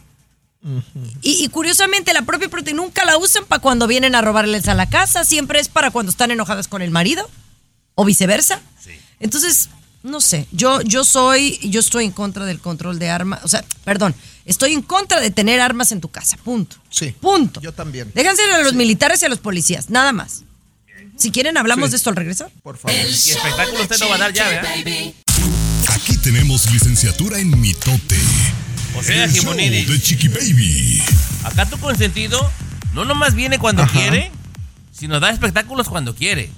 [1.20, 4.74] Y, y curiosamente la propia protección nunca la usan para cuando vienen a robarles a
[4.74, 7.28] la casa, siempre es para cuando están enojadas con el marido
[7.96, 8.62] o viceversa.
[9.20, 9.68] Entonces,
[10.04, 13.64] no sé, yo, yo soy, yo estoy en contra del control de armas, o sea,
[13.84, 14.14] perdón,
[14.44, 16.76] estoy en contra de tener armas en tu casa, punto.
[16.90, 17.14] Sí.
[17.20, 17.60] Punto.
[17.62, 18.12] Yo también.
[18.14, 20.42] Déjense a los militares y a los policías, nada más.
[21.16, 21.90] Si quieren, hablamos Sí.
[21.92, 22.50] de esto al regresar.
[22.62, 22.94] Por favor.
[22.96, 24.74] Y espectáculo usted no va a dar ya, ¿verdad?
[25.88, 28.18] Aquí tenemos licenciatura en mitote.
[28.96, 31.02] O sea, El show de Chiqui Baby.
[31.44, 32.50] Acá tu consentido
[32.92, 34.30] no nomás viene cuando quiere,
[34.92, 36.50] sino da espectáculos cuando quiere.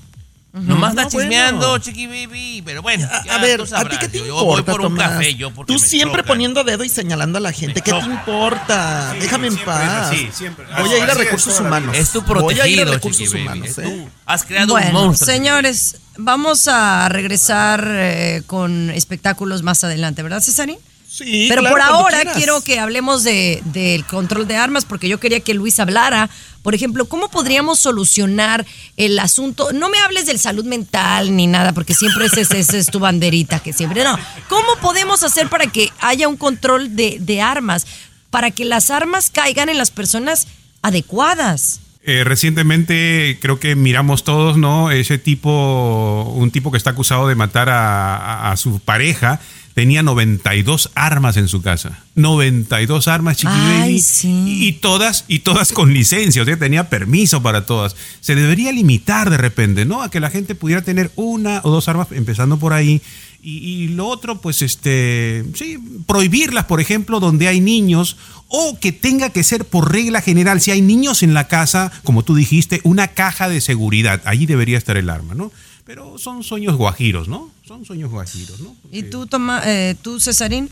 [0.63, 1.85] Nomás No, está chismeando, bueno.
[1.85, 3.07] chiqui baby, pero bueno.
[3.13, 4.97] A, ya a ver, tú ¿a ti qué te yo, importa, Yo voy por un
[4.97, 6.29] café, yo porque Tú siempre chocan.
[6.35, 7.83] poniendo dedo y señalando a la gente.
[7.83, 9.15] ¿Qué te importa?
[9.21, 10.15] Déjame en paz.
[10.33, 10.65] siempre.
[10.79, 11.97] Voy a ir a recursos humanos.
[11.97, 13.59] Es tu Voy a ir a protegido, recursos chiqui baby.
[13.61, 13.75] humanos.
[13.77, 15.27] Tú has creado bueno, un monstruo.
[15.35, 20.79] señores, vamos a regresar eh, con espectáculos más adelante, ¿verdad, Cesarín?
[21.17, 25.19] Sí, Pero claro, por ahora quiero que hablemos de- del control de armas, porque yo
[25.19, 26.29] quería que Luis hablara.
[26.63, 29.73] Por ejemplo, ¿cómo podríamos solucionar el asunto?
[29.73, 32.99] No me hables del salud mental ni nada, porque siempre esa es, esa es tu
[32.99, 34.19] banderita, que siempre no.
[34.49, 37.87] ¿Cómo podemos hacer para que haya un control de, de armas?
[38.31, 40.49] Para que las armas caigan en las personas
[40.83, 41.81] adecuadas.
[42.05, 44.91] Eh, recientemente creo que miramos todos, ¿no?
[44.91, 49.41] Ese tipo, un tipo que está acusado de matar a, a- a su pareja,
[49.77, 51.99] tenía 92 armas en su casa.
[52.15, 54.03] 92 armas, Chiqui Ay.
[54.25, 57.95] Y todas, y todas con licencia, o sea, tenía permiso para todas.
[58.23, 60.01] Se debería limitar de repente, ¿no?
[60.01, 63.03] A que la gente pudiera tener una o dos armas, empezando por ahí.
[63.43, 68.17] Y, y lo otro, pues, este, sí, prohibirlas, por ejemplo, donde hay niños,
[68.49, 72.23] o que tenga que ser por regla general, si hay niños en la casa, como
[72.23, 75.53] tú dijiste, una caja de seguridad, allí debería estar el arma, ¿no?
[75.87, 77.51] Pero son sueños guajiros, ¿no?
[77.67, 78.75] Son sueños guajiros, ¿no?
[78.91, 80.69] ¿Y tú, Toma, eh, tú Cesarín?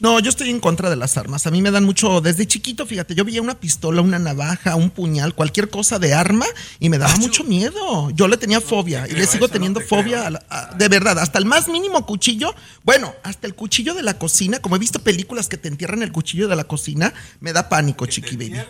[0.00, 1.46] No, yo estoy en contra de las armas.
[1.46, 4.90] A mí me dan mucho, desde chiquito, fíjate, yo veía una pistola, una navaja, un
[4.90, 6.44] puñal, cualquier cosa de arma
[6.80, 8.10] y me daba mucho miedo.
[8.10, 11.38] Yo le tenía fobia y le sigo teniendo fobia, a la- a- de verdad, hasta
[11.38, 12.54] el más mínimo cuchillo.
[12.82, 16.10] Bueno, hasta el cuchillo de la cocina, como he visto películas que te entierran el
[16.12, 18.60] cuchillo de la cocina, me da pánico, chiqui baby.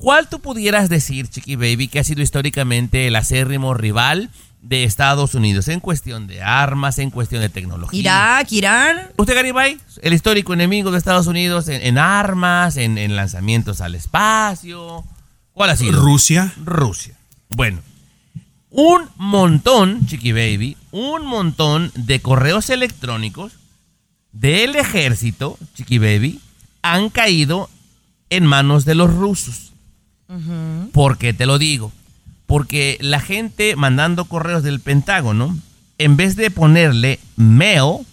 [0.02, 4.32] ¿Cuál tú pudieras decir, Chiqui Baby, que ha sido históricamente el acérrimo rival
[4.64, 8.00] de Estados Unidos en cuestión de armas, en cuestión de tecnología?
[8.00, 9.12] Irak, Irán.
[9.18, 9.78] ¿Usted, Garibay?
[10.02, 15.04] El histórico enemigo de Estados Unidos en, en armas, en, en lanzamientos al espacio.
[15.54, 16.02] ¿Cuál ha sido?
[16.02, 16.52] Rusia.
[16.66, 17.16] Rusia.
[17.50, 17.82] Bueno,
[18.72, 23.54] un montón, Chiqui Baby, un montón de correos electrónicos
[24.32, 26.42] del ejército, Chiqui Baby,
[26.82, 27.70] han caído
[28.32, 29.71] en manos de los rusos.
[30.94, 31.92] ¿Por qué te lo digo?
[32.46, 35.58] Porque la gente mandando correos del Pentágono,
[35.98, 38.06] en vez de ponerle mail,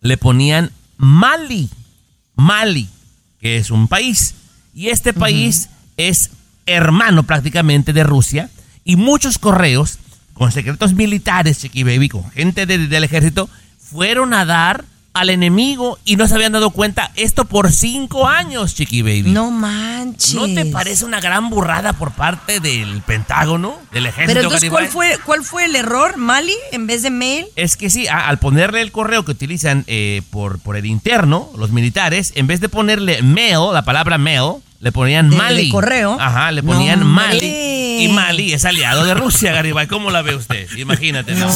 [0.00, 1.68] le ponían Mali.
[2.34, 2.88] Mali,
[3.40, 4.34] que es un país.
[4.74, 6.30] Y este país es
[6.66, 8.50] hermano prácticamente de Rusia.
[8.84, 9.98] Y muchos correos
[10.34, 15.98] con secretos militares, Chiqui Baby, con gente de- del ejército, fueron a dar al enemigo
[16.04, 17.10] y no se habían dado cuenta.
[17.16, 19.24] Esto por cinco años, Chiqui Baby.
[19.30, 20.34] No manches.
[20.34, 24.28] ¿No te parece una gran burrada por parte del Pentágono, del ejército?
[24.34, 26.16] Pero entonces, ¿cuál fue, ¿cuál fue el error?
[26.16, 27.46] ¿Mali en vez de mail?
[27.56, 31.50] Es que sí, a- al ponerle el correo que utilizan eh, por, por el interno,
[31.58, 35.64] los militares, en vez de ponerle mail, la palabra mail, le ponían De- Mali.
[35.66, 36.16] de correo.
[36.18, 37.26] Ajá, le No, ponían hombre.
[37.26, 37.91] Mali.
[38.04, 39.86] Y Mali es aliado de Rusia, Garibay.
[39.86, 40.68] ¿Cómo la ve usted?
[40.76, 41.34] Imagínate.
[41.34, 41.46] ¿no?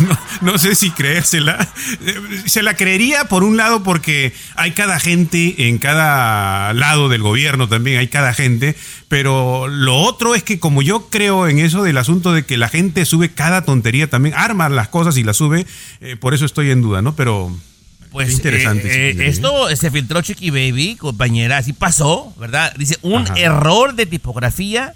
[0.00, 1.68] No, no sé si creérsela.
[2.06, 2.14] Eh,
[2.46, 7.68] Se la creería por un lado porque hay cada gente en cada lado del gobierno
[7.68, 8.76] también, hay cada gente,
[9.08, 12.68] pero lo otro es que como yo creo en eso del asunto de que la
[12.68, 15.66] gente sube cada tontería también, arma las cosas y las sube,
[16.00, 17.14] eh, por eso estoy en duda, ¿no?
[17.16, 17.54] Pero
[18.10, 18.88] Pues qué interesante.
[18.88, 19.28] eh, eh, Baby.
[19.28, 22.72] esto se filtró Chiqui Baby, compañera, así pasó, ¿verdad?
[22.76, 23.34] Dice, un Ajá.
[23.38, 24.94] error de tipografía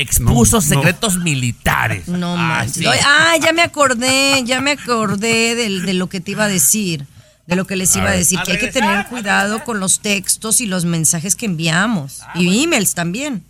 [0.00, 0.68] expuso No, no.
[0.68, 2.08] secretos militares.
[2.08, 2.84] No Ah, sí.
[2.86, 7.04] Ay, Ah, ya me acordé, ya me acordé de, lo que te iba a decir.
[7.46, 10.60] De lo que les iba a, decir, que hay que tener cuidado con los textos
[10.60, 12.20] y los mensajes que enviamos.
[12.34, 13.42] y emails también.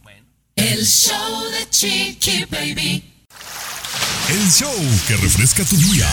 [0.54, 3.04] El show de Chiqui Baby.
[4.28, 4.74] El show
[5.06, 6.08] que refresca tu día.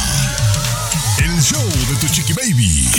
[1.20, 2.90] El show de tu chiqui baby.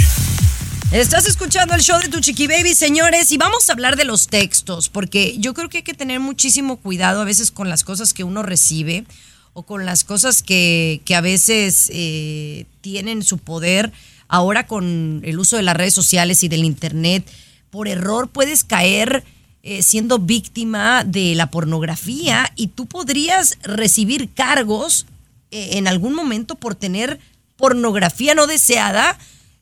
[0.92, 4.28] Estás escuchando el show de tu Chiqui Baby, señores, y vamos a hablar de los
[4.28, 8.14] textos, porque yo creo que hay que tener muchísimo cuidado a veces con las cosas
[8.14, 9.04] que uno recibe
[9.52, 13.92] o con las cosas que, que a veces eh, tienen su poder.
[14.28, 17.28] Ahora con el uso de las redes sociales y del Internet,
[17.70, 19.24] por error puedes caer
[19.64, 25.06] eh, siendo víctima de la pornografía y tú podrías recibir cargos
[25.50, 27.18] eh, en algún momento por tener
[27.56, 29.18] pornografía no deseada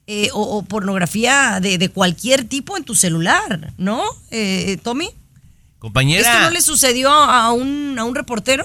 [0.06, 5.10] eh, o, o pornografía de, de cualquier tipo en tu celular, ¿no, eh, Tommy?
[5.78, 6.22] Compañera.
[6.22, 8.64] ¿Esto no le sucedió a un, a un reportero?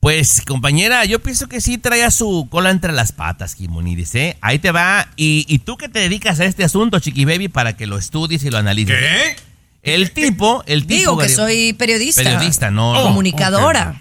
[0.00, 4.36] Pues, compañera, yo pienso que sí traía su cola entre las patas, Jimonides, ¿eh?
[4.42, 5.08] Ahí te va.
[5.16, 8.44] Y, y tú que te dedicas a este asunto, Chiqui Baby, para que lo estudies
[8.44, 8.98] y lo analices.
[8.98, 9.36] ¿Qué?
[9.82, 10.98] El tipo, el tipo.
[10.98, 12.22] Digo que soy periodista.
[12.22, 12.92] Periodista, no.
[13.02, 13.98] Comunicadora.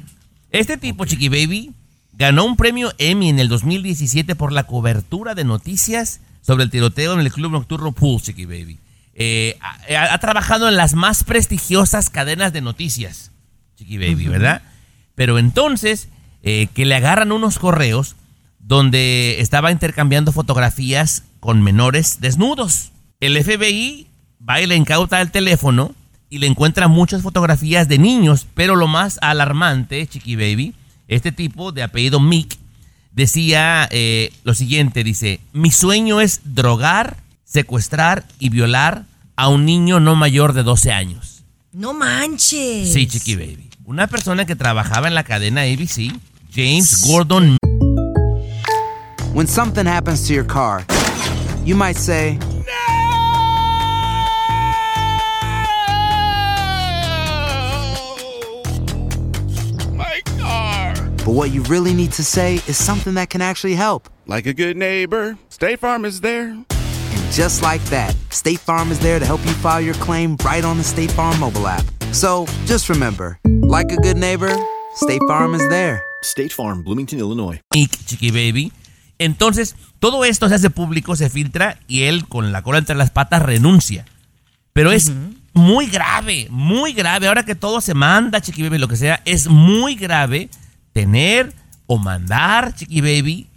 [0.50, 1.72] Este tipo, Chiqui Baby,
[2.12, 7.14] ganó un premio Emmy en el 2017 por la cobertura de noticias sobre el tiroteo
[7.14, 8.80] en el club nocturno Pool, Chiqui Baby.
[9.16, 13.32] Eh, ha, ha trabajado en las más prestigiosas cadenas de noticias,
[13.78, 14.62] Chiqui Baby, ¿verdad?
[15.16, 16.10] Pero entonces,
[16.44, 18.16] eh, que le agarran unos correos
[18.60, 22.92] donde estaba intercambiando fotografías con menores desnudos.
[23.20, 24.08] El FBI
[24.48, 25.96] va y le incauta el teléfono
[26.30, 30.74] y le encuentra muchas fotografías de niños, pero lo más alarmante, Chiqui Baby,
[31.08, 32.58] este tipo de apellido Mick
[33.14, 40.00] decía eh, lo siguiente, dice, mi sueño es drogar, secuestrar y violar a un niño
[40.00, 41.44] no mayor de 12 años.
[41.72, 42.94] No manches.
[42.94, 43.70] Sí, Chiqui Baby.
[43.86, 46.12] Una persona que trabajaba en la cadena ABC,
[46.54, 47.58] James Gordon
[49.34, 50.86] When something happens to your car,
[51.66, 52.38] you might say,
[61.26, 64.10] but what you really need to say is something that can actually help.
[64.28, 66.50] Like a good neighbor, State Farm is there.
[66.50, 70.66] And just like that, State Farm is there to help you file your claim right
[70.66, 71.86] on the State Farm mobile app.
[72.12, 74.54] So just remember, like a good neighbor,
[74.96, 76.04] State Farm is there.
[76.24, 77.60] State Farm, Bloomington, Illinois.
[77.74, 78.72] Chiqui Baby.
[79.20, 83.12] Entonces, todo esto se hace público, se filtra y él, con la cola entre las
[83.12, 84.06] patas, renuncia.
[84.74, 85.12] Pero es
[85.54, 87.28] muy grave, muy grave.
[87.28, 90.50] Ahora que todo se manda, Chiqui Baby, lo que sea, es muy grave
[90.94, 91.54] tener
[91.88, 93.48] o mandar, Chiqui Baby,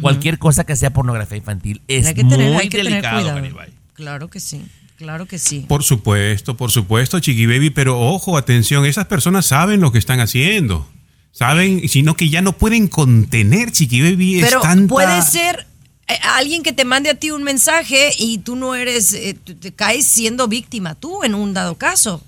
[0.00, 1.82] cualquier cosa que sea pornografía infantil.
[1.88, 3.26] Es hay que tener, muy hay que tener delicado.
[3.26, 3.70] Garibay.
[3.92, 4.62] Claro que sí,
[4.96, 5.66] claro que sí.
[5.68, 10.20] Por supuesto, por supuesto, Chiqui Baby, pero ojo, atención, esas personas saben lo que están
[10.20, 10.88] haciendo.
[11.32, 14.40] Saben, sino que ya no pueden contener, Chiqui Baby.
[14.40, 14.88] Pero es tanta...
[14.88, 15.66] puede ser
[16.08, 19.72] eh, alguien que te mande a ti un mensaje y tú no eres, eh, te
[19.72, 22.22] caes siendo víctima tú en un dado caso.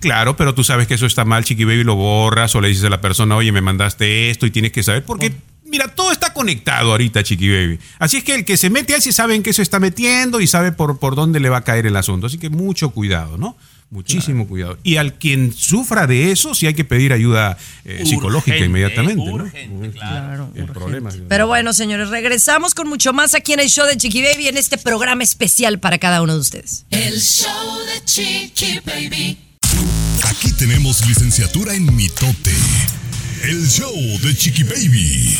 [0.00, 2.84] Claro, pero tú sabes que eso está mal, Chiqui Baby, lo borras o le dices
[2.84, 5.32] a la persona, oye, me mandaste esto y tienes que saber, porque,
[5.66, 7.78] mira, todo está conectado ahorita, Chiqui Baby.
[7.98, 10.40] Así es que el que se mete ahí sí sabe en qué se está metiendo
[10.40, 12.26] y sabe por, por dónde le va a caer el asunto.
[12.26, 13.56] Así que mucho cuidado, ¿no?
[13.90, 14.78] Muchísimo cuidado.
[14.84, 19.24] Y al quien sufra de eso, sí hay que pedir ayuda eh, psicológica Urgente, inmediatamente,
[19.24, 19.32] ¿no?
[19.32, 20.48] urgente, claro.
[20.54, 21.10] El problema.
[21.28, 24.58] Pero bueno, señores, regresamos con mucho más aquí en el show de Chiqui Baby en
[24.58, 26.86] este programa especial para cada uno de ustedes.
[26.90, 29.49] El show de Chiqui Baby.
[30.24, 32.54] Aquí tenemos licenciatura en mitote.
[33.42, 35.36] El show de Chiqui Baby.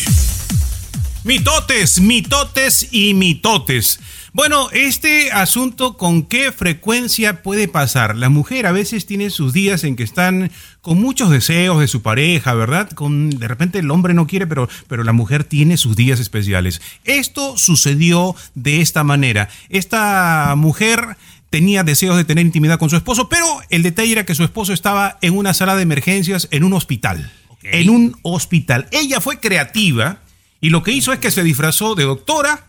[1.25, 4.01] Mitotes, mitotes y mitotes.
[4.33, 8.17] Bueno, este asunto con qué frecuencia puede pasar.
[8.17, 12.01] La mujer a veces tiene sus días en que están con muchos deseos de su
[12.01, 12.89] pareja, ¿verdad?
[12.91, 16.81] Con de repente el hombre no quiere, pero pero la mujer tiene sus días especiales.
[17.05, 19.49] Esto sucedió de esta manera.
[19.69, 21.17] Esta mujer
[21.51, 24.73] tenía deseos de tener intimidad con su esposo, pero el detalle era que su esposo
[24.73, 27.31] estaba en una sala de emergencias en un hospital.
[27.63, 28.89] En un hospital.
[28.93, 30.21] Ella fue creativa
[30.61, 32.65] y lo que hizo es que se disfrazó de doctora,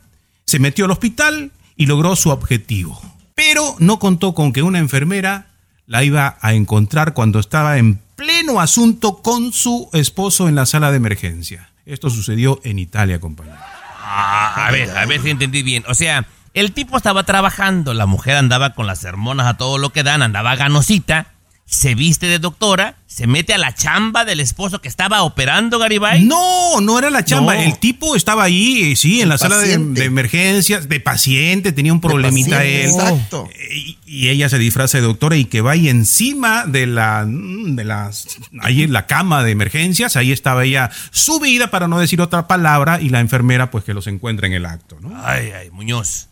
[0.46, 3.00] se metió al hospital y logró su objetivo.
[3.36, 5.48] Pero no contó con que una enfermera
[5.86, 10.92] la iba a encontrar cuando estaba en pleno asunto con su esposo en la sala
[10.92, 11.70] de emergencia.
[11.86, 13.58] Esto sucedió en Italia, compañero.
[14.04, 15.84] Ah, a ver, a ver si entendí bien.
[15.88, 19.92] O sea, el tipo estaba trabajando, la mujer andaba con las hormonas a todo lo
[19.92, 21.28] que dan, andaba ganosita,
[21.66, 26.26] se viste de doctora, se mete a la chamba del esposo que estaba operando Garibay.
[26.26, 27.56] No, no era la chamba.
[27.56, 27.62] No.
[27.62, 32.02] El tipo estaba ahí, eh, sí, en la sala de, emergencias, de paciente, tenía un
[32.02, 32.90] problemita él.
[32.90, 33.50] exacto.
[33.74, 37.78] Y, y ella se disfraza de doctora y que va ahí encima de la, mm,
[37.78, 38.28] de las,
[38.60, 43.00] ahí en la cama de emergencias, ahí estaba ella subida para no decir otra palabra
[43.00, 45.14] y la enfermera pues que los encuentra en el acto, ¿no?
[45.24, 46.31] Ay, ay, Muñoz.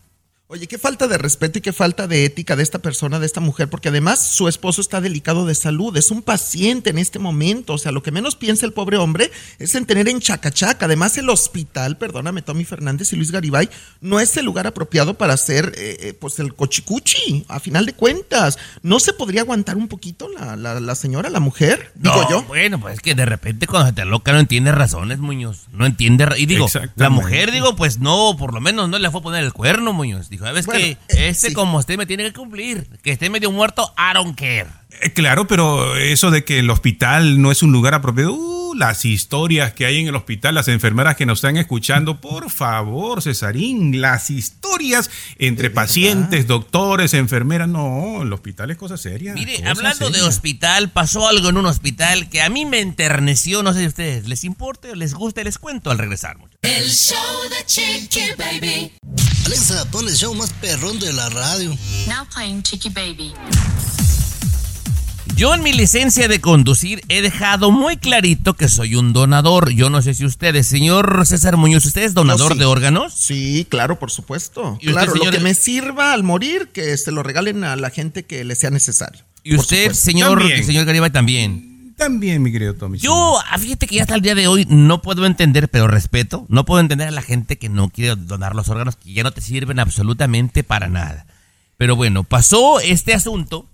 [0.51, 3.39] Oye, qué falta de respeto y qué falta de ética de esta persona, de esta
[3.39, 7.73] mujer, porque además su esposo está delicado de salud, es un paciente en este momento,
[7.73, 10.87] o sea, lo que menos piensa el pobre hombre es en tener en chacachaca.
[10.87, 13.69] Además, el hospital, perdóname, Tommy Fernández y Luis Garibay,
[14.01, 17.93] no es el lugar apropiado para hacer, eh, eh, pues, el cochicuchi, a final de
[17.93, 18.57] cuentas.
[18.81, 21.91] ¿No se podría aguantar un poquito la, la- la señora, la mujer?
[21.93, 22.41] Digo No, yo.
[22.45, 25.67] Bueno, pues es que de repente cuando se te loca no entiende razones, Muñoz.
[25.73, 26.25] No entiende.
[26.39, 29.43] Y digo, la mujer, digo, pues no, por lo menos no le fue a poner
[29.43, 30.27] el cuerno, Muñoz.
[30.29, 30.91] Dijo, Dijo, ¿sabes Bueno, qué?
[31.09, 31.53] eh, Este sí.
[31.53, 32.87] como usted me tiene que cumplir.
[33.03, 34.69] Que esté medio muerto, I don't care.
[35.01, 39.05] Eh, Claro, pero eso de que el hospital no es un lugar apropiado, uh, las
[39.05, 43.99] historias que hay en el hospital, las enfermeras que nos están escuchando, por favor, Cesarín,
[44.01, 49.33] las historias entre pacientes, doctores, enfermeras, no, el hospital es cosa seria.
[49.33, 53.63] Mire, cosa hablando de hospital, pasó algo en un hospital que a mí me enterneció.
[53.63, 56.37] No sé si a ustedes les importe o les guste, les cuento al regresar.
[56.61, 57.17] El show
[57.49, 58.91] de Chiqui Baby.
[59.45, 61.75] Alexa, pon el show más perrón de la radio.
[62.07, 63.33] Now playing Chiqui Baby.
[65.39, 69.69] Yo en mi licencia de conducir he dejado muy clarito que soy un donador.
[69.69, 72.59] Yo no sé si ustedes, señor César Muñoz, ¿usted es donador sí.
[72.59, 73.13] de órganos?
[73.13, 74.77] Sí, claro, por supuesto.
[74.81, 75.27] ¿Y usted, claro, señor?
[75.27, 78.53] lo que me sirva al morir, que se lo regalen a la gente que le
[78.55, 79.21] sea necesario.
[79.41, 80.65] Y usted, señor, También.
[80.65, 81.93] señor Garibay, también.
[81.95, 82.97] También, mi querido Tommy.
[82.97, 86.45] Yo, ah, fíjate que ya hasta el día de hoy no puedo entender, pero respeto,
[86.49, 89.31] no puedo entender a la gente que no quiere donar los órganos que ya no
[89.31, 91.25] te sirven absolutamente para nada.
[91.77, 93.69] Pero bueno, pasó este asunto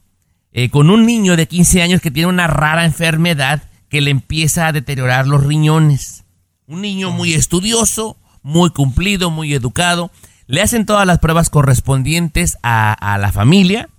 [0.58, 4.68] eh, con un niño de 15 años que tiene una rara enfermedad que le empieza
[4.68, 6.24] a deteriorar los riñones.
[6.66, 10.12] Un niño muy estudioso, muy cumplido, muy educado.
[10.47, 13.89] Le hacen todas las pruebas correspondientes a, a la familia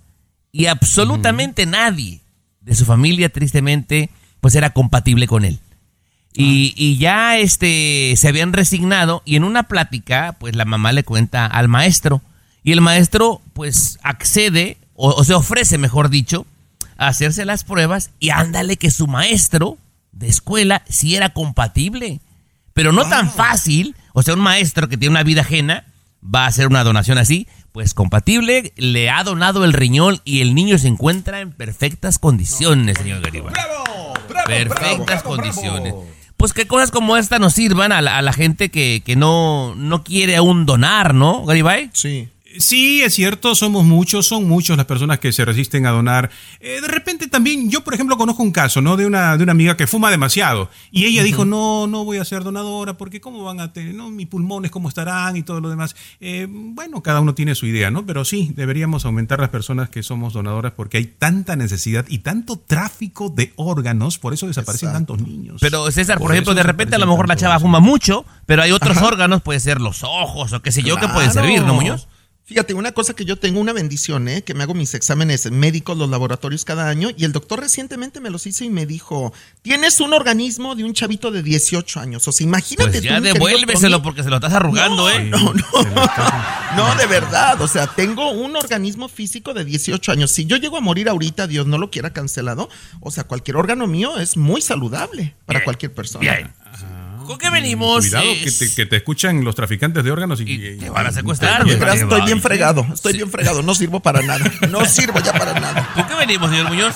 [0.51, 2.21] y absolutamente nadie
[2.61, 4.09] de su familia, tristemente,
[4.41, 5.59] pues era compatible con él.
[6.33, 11.03] Y, y ya este, se habían resignado y en una plática, pues la mamá le
[11.03, 12.23] cuenta al maestro
[12.63, 16.45] y el maestro pues accede o, o se ofrece, mejor dicho,
[16.97, 19.77] a hacerse las pruebas y ándale que su maestro
[20.11, 22.19] de escuela sí era compatible.
[22.73, 25.85] Pero no tan fácil, o sea, un maestro que tiene una vida ajena
[26.23, 30.55] va a hacer una donación así, pues compatible, le ha donado el riñón y el
[30.55, 33.53] niño se encuentra en perfectas condiciones, señor Garibay.
[34.45, 35.93] Perfectas condiciones.
[36.37, 39.73] Pues que cosas como esta nos sirvan a la, a la gente que, que no,
[39.75, 41.89] no quiere aún donar, ¿no, Garibay?
[41.93, 42.29] Sí.
[42.59, 46.29] Sí, es cierto, somos muchos, son muchos las personas que se resisten a donar.
[46.59, 48.97] Eh, de repente también, yo por ejemplo conozco un caso, ¿no?
[48.97, 50.69] De una, de una amiga que fuma demasiado.
[50.91, 54.09] Y ella dijo, no, no voy a ser donadora porque cómo van a tener, ¿no?
[54.09, 55.95] Mis pulmones, cómo estarán y todo lo demás.
[56.19, 58.05] Eh, bueno, cada uno tiene su idea, ¿no?
[58.05, 62.57] Pero sí, deberíamos aumentar las personas que somos donadoras porque hay tanta necesidad y tanto
[62.57, 65.57] tráfico de órganos, por eso desaparecen tantos niños.
[65.61, 68.63] Pero César, por, Por ejemplo, de repente a lo mejor la chava fuma mucho, pero
[68.63, 69.07] hay otros Ajá.
[69.07, 72.07] órganos, puede ser los ojos o qué sé yo, que pueden servir, ¿no, Muñoz?
[72.47, 74.41] Fíjate, una cosa que yo tengo una bendición, ¿eh?
[74.41, 78.29] que me hago mis exámenes médicos, los laboratorios cada año, y el doctor recientemente me
[78.29, 79.33] los hizo y me dijo,
[79.63, 82.25] tienes un organismo de un chavito de 18 años.
[82.25, 82.89] O sea, imagínate.
[82.89, 85.25] Pues tú, ya querido devuélveselo porque se lo estás arrugando, ¿eh?
[85.25, 85.65] No, no,
[86.77, 87.61] no, de verdad.
[87.61, 90.31] O sea, tengo un organismo físico de 18 años.
[90.31, 92.69] Si yo llego a morir ahorita, Dios no lo quiera cancelado,
[93.01, 96.21] o sea, cualquier órgano mío es muy saludable para cualquier persona.
[96.21, 96.53] Bien.
[97.27, 97.99] ¿Con qué venimos?
[97.99, 101.11] Cuidado Eh, que te, que te escuchan los traficantes de órganos y, te van a
[101.11, 101.77] secuestrar, De güey.
[101.77, 105.33] verdad, Qué estoy bien fregado, estoy bien fregado, no sirvo para nada, no sirvo ya
[105.33, 105.91] para nada.
[105.93, 106.95] ¿Con qué venimos, señor Muñoz?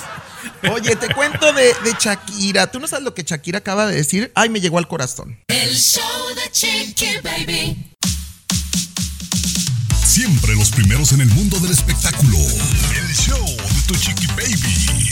[0.72, 2.72] Oye, te cuento de, de Shakira.
[2.72, 4.32] ¿Tú no sabes lo que Shakira acaba de decir?
[4.34, 5.38] Ay, me llegó al corazón.
[5.48, 6.04] El show
[6.36, 7.92] de Chiqui Baby.
[10.06, 12.38] Siempre los primeros en el mundo del espectáculo.
[12.38, 15.10] El show de tu chiqui baby.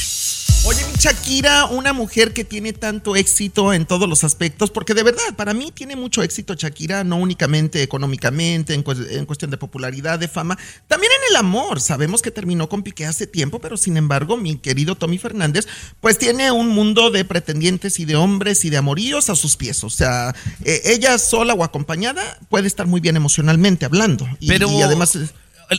[0.65, 5.01] Oye, mi Shakira, una mujer que tiene tanto éxito en todos los aspectos, porque de
[5.03, 9.57] verdad, para mí tiene mucho éxito Shakira, no únicamente económicamente, en, cu- en cuestión de
[9.57, 10.57] popularidad, de fama,
[10.87, 11.79] también en el amor.
[11.81, 15.65] Sabemos que terminó con Piqué hace tiempo, pero sin embargo, mi querido Tommy Fernández,
[16.01, 19.83] pues tiene un mundo de pretendientes y de hombres y de amoríos a sus pies.
[19.85, 20.35] O sea,
[20.65, 24.27] eh, ella sola o acompañada puede estar muy bien emocionalmente hablando.
[24.39, 25.17] Y, Pero- y además...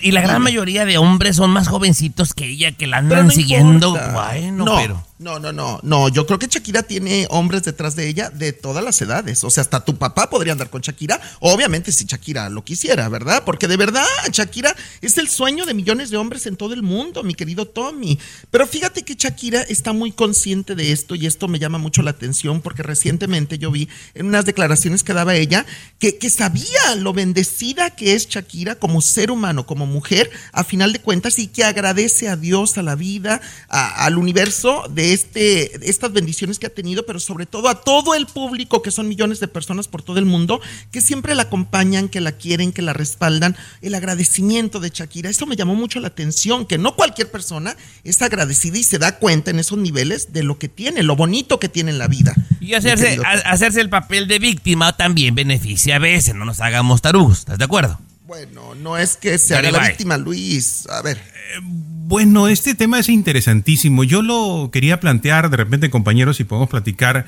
[0.01, 3.31] Y la gran mayoría de hombres son más jovencitos que ella, que la andan no
[3.33, 3.89] siguiendo.
[3.89, 4.13] importa.
[4.13, 5.10] Bueno, no, pero.
[5.21, 6.09] No, no, no, no.
[6.09, 9.45] Yo creo que Shakira tiene hombres detrás de ella de todas las edades.
[9.45, 11.21] O sea, hasta tu papá podría andar con Shakira.
[11.41, 13.43] Obviamente, si Shakira lo quisiera, ¿verdad?
[13.45, 17.23] Porque de verdad, Shakira es el sueño de millones de hombres en todo el mundo,
[17.23, 18.19] mi querido Tommy.
[18.51, 22.13] Pero fíjate que Shakira está muy consciente de esto y esto me llama mucho la
[22.13, 25.67] atención porque recientemente yo vi en unas declaraciones que daba ella
[25.99, 30.95] que, que sabía lo bendecida que es Shakira como ser humano, como mujer, a final
[30.95, 35.87] de cuentas, y que agradece a Dios, a la vida, al universo de este, de
[35.89, 39.41] estas bendiciones que ha tenido, pero sobre todo a todo el público, que son millones
[39.41, 42.93] de personas por todo el mundo, que siempre la acompañan, que la quieren, que la
[42.93, 43.57] respaldan.
[43.83, 48.21] El agradecimiento de Shakira, eso me llamó mucho la atención, que no cualquier persona es
[48.23, 51.69] agradecida y se da cuenta en esos niveles de lo que tiene, lo bonito que
[51.69, 52.35] tiene en la vida.
[52.61, 57.03] Y hacerse, a- hacerse el papel de víctima también beneficia a veces, no nos hagamos
[57.03, 57.99] tarugos, ¿estás de acuerdo?
[58.31, 60.87] Bueno, no es que se haga la víctima, Luis.
[60.89, 61.21] A ver.
[61.65, 64.05] Bueno, este tema es interesantísimo.
[64.05, 67.27] Yo lo quería plantear de repente, compañeros, si podemos platicar.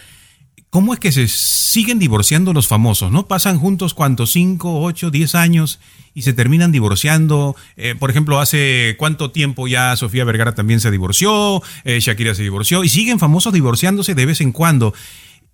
[0.70, 3.10] ¿Cómo es que se siguen divorciando los famosos?
[3.10, 3.26] ¿No?
[3.26, 5.80] Pasan juntos cuántos, 5, 8, 10 años
[6.14, 7.56] y se terminan divorciando.
[7.76, 12.44] Eh, por ejemplo, hace cuánto tiempo ya Sofía Vergara también se divorció, eh, Shakira se
[12.44, 14.94] divorció y siguen famosos divorciándose de vez en cuando.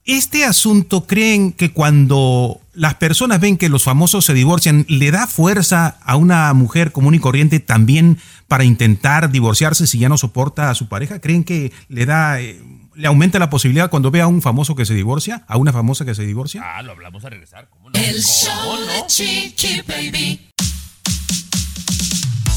[0.08, 5.26] Este asunto, ¿creen que cuando las personas ven que los famosos se divorcian, le da
[5.26, 10.70] fuerza a una mujer común y corriente también para intentar divorciarse si ya no soporta
[10.70, 11.20] a su pareja?
[11.20, 12.58] ¿Creen que le da, eh,
[12.94, 16.06] le aumenta la posibilidad cuando ve a un famoso que se divorcia, a una famosa
[16.06, 16.62] que se divorcia?
[16.64, 17.68] Ah, lo hablamos a regresar.
[17.68, 18.00] ¿cómo no?
[18.00, 20.40] El show de Chiqui Baby.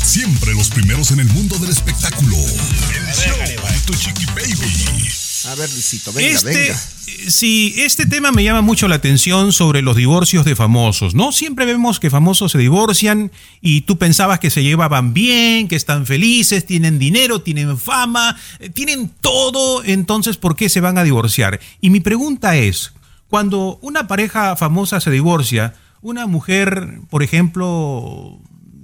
[0.02, 2.38] Siempre los primeros en el mundo del espectáculo.
[2.38, 5.21] El show de tu chiqui baby.
[5.46, 6.78] A ver, Luisito, venga, este, venga.
[7.30, 11.32] Sí, este tema me llama mucho la atención sobre los divorcios de famosos, ¿no?
[11.32, 13.32] Siempre vemos que famosos se divorcian
[13.62, 18.70] y tú pensabas que se llevaban bien, que están felices, tienen dinero, tienen fama, eh,
[18.70, 21.60] tienen todo, entonces ¿por qué se van a divorciar?
[21.80, 22.94] Y mi pregunta es,
[23.28, 28.40] cuando una pareja famosa se divorcia, una mujer, por ejemplo,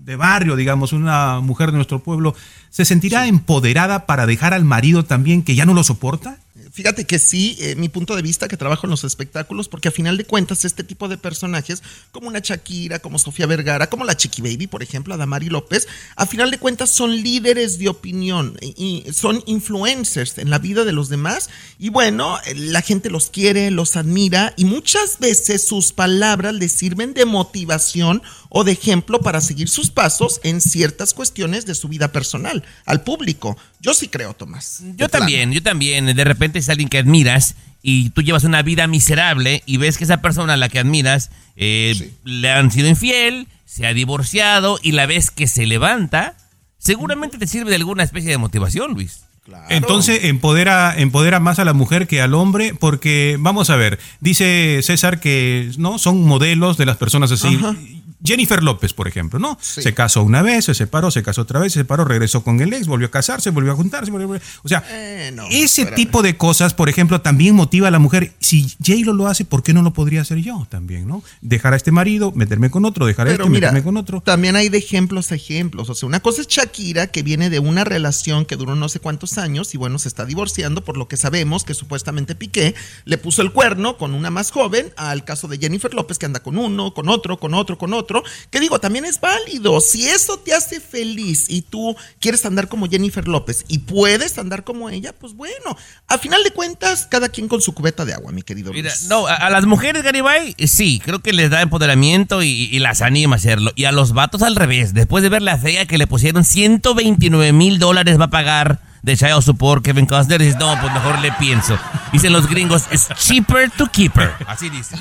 [0.08, 2.34] de barrio, digamos, una mujer de nuestro pueblo,
[2.70, 6.38] ¿se sentirá empoderada para dejar al marido también que ya no lo soporta?
[6.78, 9.92] Fíjate que sí, eh, mi punto de vista que trabajo en los espectáculos, porque a
[9.92, 14.16] final de cuentas este tipo de personajes, como una Shakira, como Sofía Vergara, como la
[14.16, 19.06] Chiqui Baby, por ejemplo, Adamari López, a final de cuentas son líderes de opinión y
[19.12, 21.50] son influencers en la vida de los demás.
[21.80, 26.74] Y bueno, eh, la gente los quiere, los admira y muchas veces sus palabras les
[26.74, 31.88] sirven de motivación o de ejemplo para seguir sus pasos en ciertas cuestiones de su
[31.88, 33.58] vida personal al público.
[33.80, 34.80] Yo sí creo, Tomás.
[34.82, 35.10] Yo plano.
[35.10, 36.06] también, yo también.
[36.06, 40.04] De repente es alguien que admiras y tú llevas una vida miserable y ves que
[40.04, 44.92] esa persona a la que admiras eh, le han sido infiel, se ha divorciado y
[44.94, 46.36] la ves que se levanta,
[46.78, 49.22] seguramente te sirve de alguna especie de motivación, Luis.
[49.70, 54.82] Entonces empodera, empodera más a la mujer que al hombre, porque vamos a ver, dice
[54.84, 57.56] César que no son modelos de las personas así.
[57.56, 57.76] Ajá.
[58.24, 59.58] Jennifer López, por ejemplo, ¿no?
[59.62, 62.74] Se casó una vez, se separó, se casó otra vez, se separó, regresó con el
[62.74, 65.96] ex, volvió a casarse, volvió a juntarse, volvió a- O sea, Eh, no, ese espérame.
[65.96, 68.34] tipo de cosas, por ejemplo, también motiva a la mujer.
[68.40, 71.24] Si J-Lo lo hace, ¿por qué no lo podría hacer yo también, no?
[71.42, 74.22] Dejar a este marido, meterme con otro, dejar a Pero este, mira, meterme con otro.
[74.22, 75.90] también hay de ejemplos a ejemplos.
[75.90, 79.00] O sea, una cosa es Shakira, que viene de una relación que duró no sé
[79.00, 82.74] cuántos años y bueno, se está divorciando, por lo que sabemos que supuestamente Piqué
[83.06, 86.40] le puso el cuerno con una más joven, al caso de Jennifer López, que anda
[86.42, 88.07] con uno, con otro, con otro, con otro.
[88.50, 89.80] Que digo, también es válido.
[89.82, 94.64] Si eso te hace feliz y tú quieres andar como Jennifer López y puedes andar
[94.64, 95.78] como ella, pues bueno,
[96.08, 99.08] a final de cuentas, cada quien con su cubeta de agua, mi querido Mira, Luis.
[99.10, 103.02] no, a, a las mujeres, Garibay, sí, creo que les da empoderamiento y, y las
[103.02, 103.72] anima a hacerlo.
[103.76, 107.54] Y a los vatos al revés, después de ver la fea que le pusieron 129
[107.54, 111.32] mil dólares va a pagar de Child Support Kevin Costner, dices, no, pues mejor le
[111.34, 111.78] pienso.
[112.12, 114.34] Dicen los gringos, it's cheaper to keep her.
[114.48, 114.96] Así dice.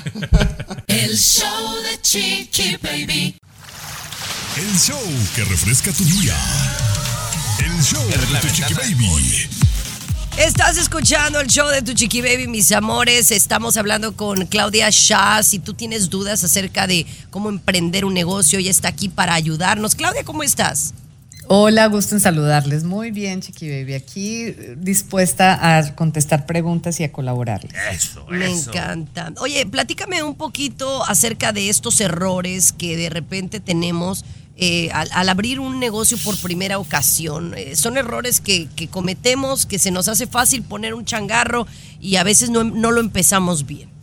[0.87, 3.37] El show de Chiqui Baby.
[4.57, 4.99] El show
[5.35, 6.35] que refresca tu día.
[7.59, 9.49] El show de tu chiqui baby.
[10.37, 13.29] Estás escuchando el show de tu chiqui baby, mis amores.
[13.29, 15.43] Estamos hablando con Claudia Shah.
[15.43, 19.93] Si tú tienes dudas acerca de cómo emprender un negocio, ella está aquí para ayudarnos.
[19.93, 20.95] Claudia, ¿cómo estás?
[21.49, 22.83] Hola, gusto en saludarles.
[22.83, 23.93] Muy bien, Chiqui Baby.
[23.93, 27.71] Aquí eh, dispuesta a contestar preguntas y a colaborarles.
[27.91, 29.31] Eso, Me encanta.
[29.39, 34.25] Oye, platícame un poquito acerca de estos errores que de repente tenemos
[34.57, 37.53] eh, al, al abrir un negocio por primera ocasión.
[37.55, 41.65] Eh, son errores que, que cometemos, que se nos hace fácil poner un changarro
[42.01, 43.96] y a veces no, no lo empezamos bien.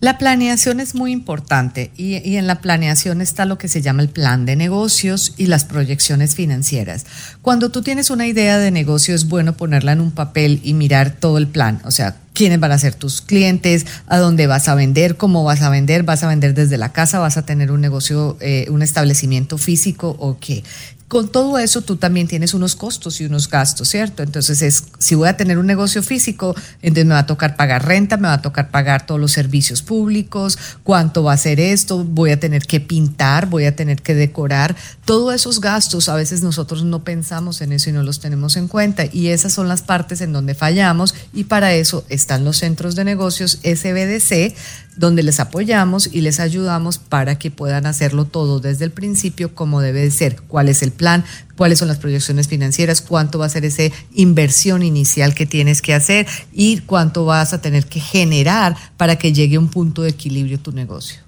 [0.00, 4.08] La planeación es muy importante y, en la planeación está lo que se llama el
[4.08, 7.04] plan de negocios y las proyecciones financieras.
[7.42, 11.16] Cuando tú tienes una idea de negocio es bueno ponerla en un papel y mirar
[11.18, 14.76] todo el plan, o sea, quiénes van a ser tus clientes, a dónde vas a
[14.76, 17.80] vender, cómo vas a vender, vas a vender desde la casa, vas a tener un
[17.80, 20.62] negocio, eh, un establecimiento físico o qué.
[21.08, 24.22] Con todo eso tú también tienes unos costos y unos gastos, ¿cierto?
[24.22, 27.86] Entonces es, si voy a tener un negocio físico, entonces me va a tocar pagar
[27.86, 32.04] renta, me va a tocar pagar todos los servicios públicos, cuánto va a ser esto,
[32.04, 36.42] voy a tener que pintar, voy a tener que decorar, todos esos gastos a veces
[36.42, 39.80] nosotros no pensamos en eso y no los tenemos en cuenta y esas son las
[39.80, 44.54] partes en donde fallamos y para eso están los centros de negocios SBDC
[44.98, 49.80] donde les apoyamos y les ayudamos para que puedan hacerlo todo desde el principio como
[49.80, 51.24] debe de ser, cuál es el plan,
[51.56, 55.94] cuáles son las proyecciones financieras, cuánto va a ser esa inversión inicial que tienes que
[55.94, 60.10] hacer y cuánto vas a tener que generar para que llegue a un punto de
[60.10, 61.20] equilibrio tu negocio.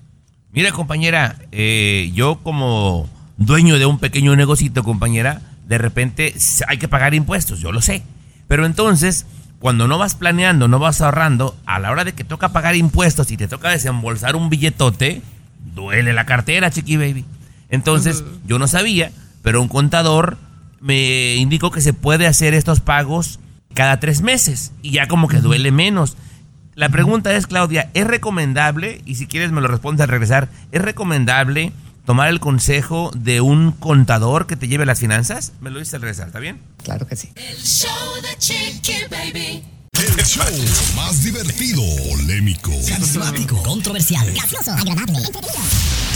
[0.53, 6.35] Mira, compañera, eh, yo como dueño de un pequeño negocito, compañera, de repente
[6.67, 8.03] hay que pagar impuestos, yo lo sé.
[8.49, 9.27] Pero entonces,
[9.61, 13.31] cuando no vas planeando, no vas ahorrando, a la hora de que toca pagar impuestos
[13.31, 15.23] y te toca desembolsar un billetote,
[15.75, 17.27] duele la cartera, chiqui baby.
[17.69, 20.39] Entonces, yo no sabía, pero un contador
[20.81, 23.39] me indicó que se puede hacer estos pagos
[23.75, 26.17] cada tres meses y ya como que duele menos.
[26.75, 30.81] La pregunta es, Claudia, ¿es recomendable, y si quieres me lo respondes al regresar, ¿es
[30.81, 31.75] recomendable
[32.11, 35.53] tomar el consejo de un contador que te lleve las finanzas?
[35.61, 36.61] Me lo dices al regresar, ¿está bien?
[36.83, 37.29] Claro que sí.
[37.37, 37.89] El show
[38.21, 39.63] de Chiqui Baby.
[39.93, 40.45] El show
[40.97, 45.19] más divertido, polémico, Carismático, controversial, gracioso, agradable,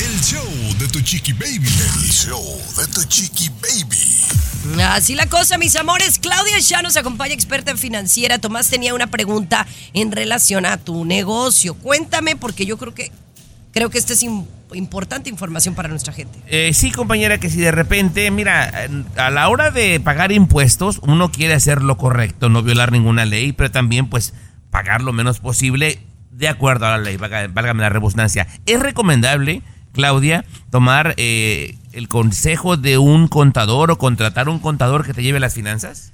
[0.04, 1.68] El show de tu chiqui baby.
[2.02, 2.42] El show
[2.76, 4.82] de tu chiqui baby.
[4.82, 6.18] Así la cosa, mis amores.
[6.18, 8.40] Claudia ya nos acompaña, experta en financiera.
[8.40, 11.74] Tomás tenía una pregunta en relación a tu negocio.
[11.74, 13.12] Cuéntame, porque yo creo que
[13.72, 16.38] creo que esta es im- importante información para nuestra gente.
[16.46, 21.30] Eh, sí, compañera, que si de repente, mira, a la hora de pagar impuestos, uno
[21.30, 24.34] quiere hacer lo correcto, no violar ninguna ley, pero también, pues,
[24.70, 25.98] pagar lo menos posible
[26.30, 28.48] de acuerdo a la ley, valga- válgame la redundancia.
[28.66, 29.62] ¿Es recomendable,
[29.92, 35.38] Claudia, tomar eh, el consejo de un contador o contratar un contador que te lleve
[35.38, 36.12] las finanzas?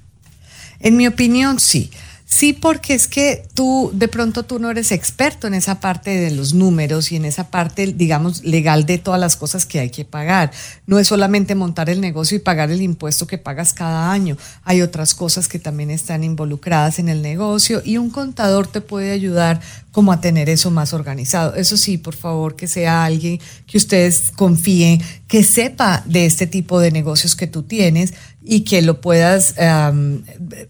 [0.79, 1.89] En mi opinión, sí.
[2.33, 6.31] Sí, porque es que tú, de pronto tú no eres experto en esa parte de
[6.31, 10.05] los números y en esa parte, digamos, legal de todas las cosas que hay que
[10.05, 10.49] pagar.
[10.87, 14.37] No es solamente montar el negocio y pagar el impuesto que pagas cada año.
[14.63, 19.11] Hay otras cosas que también están involucradas en el negocio y un contador te puede
[19.11, 19.59] ayudar
[19.91, 21.55] como a tener eso más organizado.
[21.55, 26.79] Eso sí, por favor, que sea alguien que ustedes confíen, que sepa de este tipo
[26.79, 28.13] de negocios que tú tienes
[28.43, 29.53] y que lo puedas,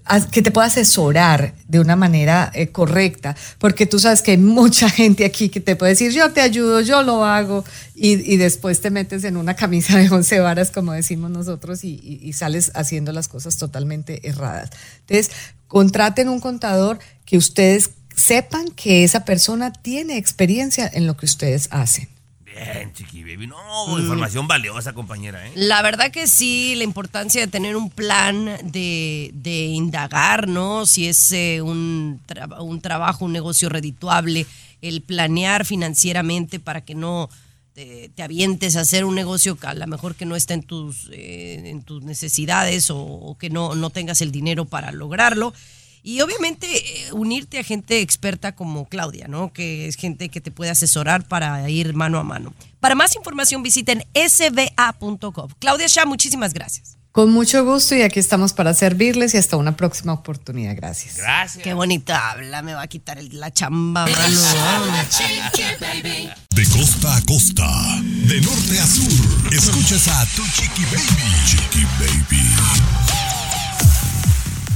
[0.05, 4.37] as- que te pueda asesorar de una manera eh, correcta, porque tú sabes que hay
[4.37, 7.63] mucha gente aquí que te puede decir, yo te ayudo, yo lo hago,
[7.95, 11.99] y, y después te metes en una camisa de once varas, como decimos nosotros, y,
[12.03, 14.69] y- y sales haciendo las cosas totalmente erradas.
[15.07, 15.31] Entonces,
[15.67, 21.69] contraten un contador que ustedes sepan que esa persona tiene experiencia en lo que ustedes
[21.71, 22.09] hacen.
[22.53, 23.47] Bien, chiqui baby.
[23.47, 25.51] No, información valiosa, compañera, ¿eh?
[25.55, 30.85] La verdad que sí, la importancia de tener un plan de, de indagar, ¿no?
[30.85, 34.45] Si es eh, un, tra- un trabajo, un negocio redituable,
[34.81, 37.29] el planear financieramente para que no
[37.73, 40.63] te, te avientes a hacer un negocio que a lo mejor que no está en
[40.63, 45.53] tus, eh, en tus necesidades o, o que no, no tengas el dinero para lograrlo.
[46.03, 46.67] Y obviamente
[47.07, 49.53] eh, unirte a gente experta como Claudia, ¿no?
[49.53, 52.53] Que es gente que te puede asesorar para ir mano a mano.
[52.79, 55.49] Para más información visiten sba.com.
[55.59, 56.97] Claudia Shah, muchísimas gracias.
[57.11, 60.75] Con mucho gusto y aquí estamos para servirles y hasta una próxima oportunidad.
[60.77, 61.17] Gracias.
[61.17, 61.61] Gracias.
[61.61, 64.39] Qué bonita habla, me va a quitar el- la chamba, mano.
[66.55, 67.67] De costa a costa,
[68.01, 71.45] de norte a sur, escuchas a tu chiqui baby.
[71.45, 73.00] Chiqui baby.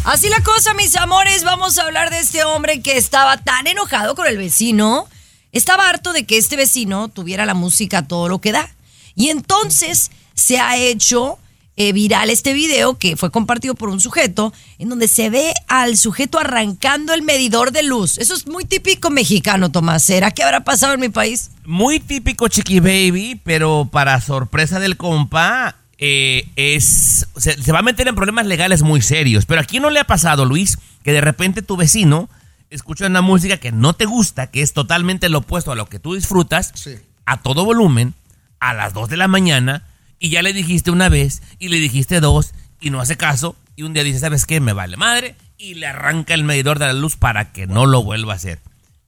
[0.05, 4.13] Así la cosa, mis amores, vamos a hablar de este hombre que estaba tan enojado
[4.13, 5.07] con el vecino.
[5.51, 8.69] Estaba harto de que este vecino tuviera la música todo lo que da.
[9.15, 11.39] Y entonces se ha hecho
[11.75, 15.97] eh, viral este video que fue compartido por un sujeto en donde se ve al
[15.97, 18.19] sujeto arrancando el medidor de luz.
[18.19, 20.03] Eso es muy típico mexicano, Tomás.
[20.03, 21.49] ¿Será que habrá pasado en mi país?
[21.65, 25.77] Muy típico Chiqui Baby, pero para sorpresa del compa,
[26.07, 29.45] eh, es se, se va a meter en problemas legales muy serios.
[29.45, 32.29] Pero aquí no le ha pasado, Luis, que de repente tu vecino
[32.69, 35.99] escucha una música que no te gusta, que es totalmente lo opuesto a lo que
[35.99, 36.73] tú disfrutas,
[37.25, 38.13] a todo volumen,
[38.59, 39.83] a las 2 de la mañana,
[40.19, 43.83] y ya le dijiste una vez, y le dijiste dos, y no hace caso, y
[43.83, 44.59] un día dice, ¿sabes qué?
[44.59, 48.03] Me vale madre, y le arranca el medidor de la luz para que no lo
[48.03, 48.59] vuelva a hacer.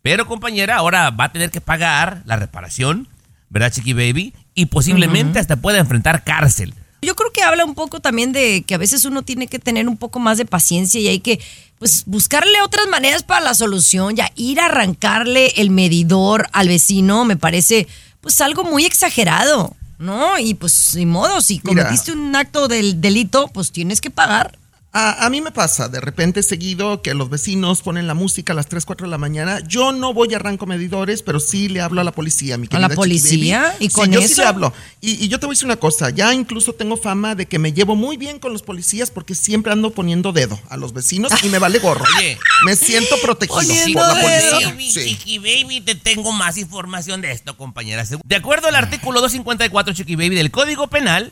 [0.01, 3.07] Pero compañera, ahora va a tener que pagar la reparación,
[3.49, 4.33] ¿verdad, Chiqui Baby?
[4.53, 6.73] Y posiblemente hasta pueda enfrentar cárcel.
[7.01, 9.87] Yo creo que habla un poco también de que a veces uno tiene que tener
[9.87, 11.39] un poco más de paciencia y hay que
[11.77, 17.23] pues buscarle otras maneras para la solución, ya ir a arrancarle el medidor al vecino
[17.23, 17.87] me parece
[18.21, 20.39] pues algo muy exagerado, ¿no?
[20.39, 21.83] Y pues sin modo, si Mira.
[21.83, 24.57] cometiste un acto del delito, pues tienes que pagar.
[24.99, 28.55] A, a mí me pasa de repente seguido que los vecinos ponen la música a
[28.55, 29.59] las 3, 4 de la mañana.
[29.59, 32.69] Yo no voy a arranco medidores, pero sí le hablo a la policía, mi ¿A
[32.69, 33.75] querida la policía?
[33.79, 34.41] ¿Y Sí, con yo sí eso?
[34.41, 34.73] le hablo.
[34.99, 37.59] Y, y yo te voy a decir una cosa, ya incluso tengo fama de que
[37.59, 41.31] me llevo muy bien con los policías porque siempre ando poniendo dedo a los vecinos
[41.43, 42.03] y me vale gorro.
[42.17, 42.39] Oye.
[42.65, 44.69] me siento protegido Poniendo por la policía.
[44.69, 45.03] Baby, Sí.
[45.09, 48.03] Chiqui Baby, te tengo más información de esto, compañera.
[48.25, 51.31] De acuerdo al artículo 254, Chiqui Baby, del Código Penal,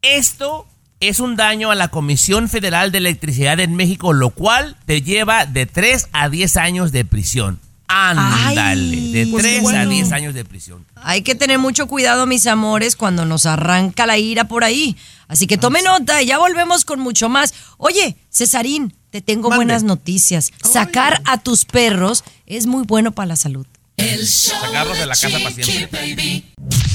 [0.00, 0.66] esto
[1.02, 5.46] es un daño a la Comisión Federal de Electricidad en México, lo cual te lleva
[5.46, 7.58] de 3 a 10 años de prisión.
[7.88, 9.90] Ándale, de pues 3 a bueno.
[9.90, 10.86] 10 años de prisión.
[10.94, 14.96] Hay que tener mucho cuidado, mis amores, cuando nos arranca la ira por ahí.
[15.26, 17.52] Así que tome nota y ya volvemos con mucho más.
[17.78, 19.56] Oye, Cesarín, te tengo Mande.
[19.56, 20.52] buenas noticias.
[20.62, 23.66] Sacar a tus perros es muy bueno para la salud.
[24.02, 26.14] El show Sacarlos de la casa para siempre.
[26.14, 26.44] Baby.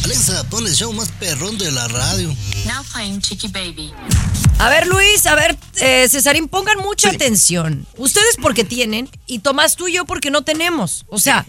[0.03, 2.28] Alexa, pon el show más perrón de la radio.
[2.66, 3.93] Now playing Chiqui Baby.
[4.60, 7.88] A ver, Luis, a ver, eh, Cesarín, pongan mucha atención.
[7.95, 11.05] Ustedes porque tienen y Tomás tú y yo porque no tenemos.
[11.08, 11.45] O sea,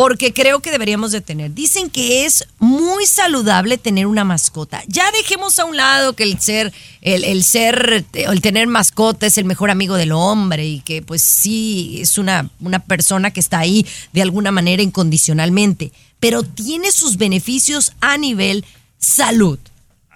[0.00, 1.52] porque creo que deberíamos de tener.
[1.52, 4.82] Dicen que es muy saludable tener una mascota.
[4.86, 6.72] Ya dejemos a un lado que el ser,
[7.02, 11.20] el, el ser, el tener mascota es el mejor amigo del hombre y que pues
[11.20, 15.92] sí es una, una persona que está ahí de alguna manera incondicionalmente.
[16.18, 18.64] Pero tiene sus beneficios a nivel
[18.96, 19.58] salud.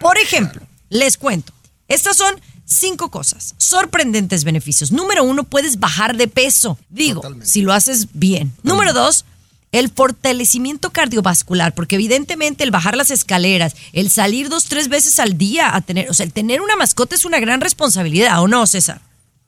[0.01, 1.53] Por ejemplo, les cuento.
[1.89, 3.55] Estas son cinco cosas.
[3.59, 4.93] Sorprendentes beneficios.
[4.93, 6.79] Número uno, puedes bajar de peso.
[6.89, 8.55] Digo, si lo haces bien.
[8.63, 9.27] Número dos,
[9.75, 15.37] el fortalecimiento cardiovascular, porque evidentemente el bajar las escaleras, el salir dos, tres veces al
[15.37, 18.67] día a tener, o sea, el tener una mascota es una gran responsabilidad, ¿o no,
[18.67, 19.01] César?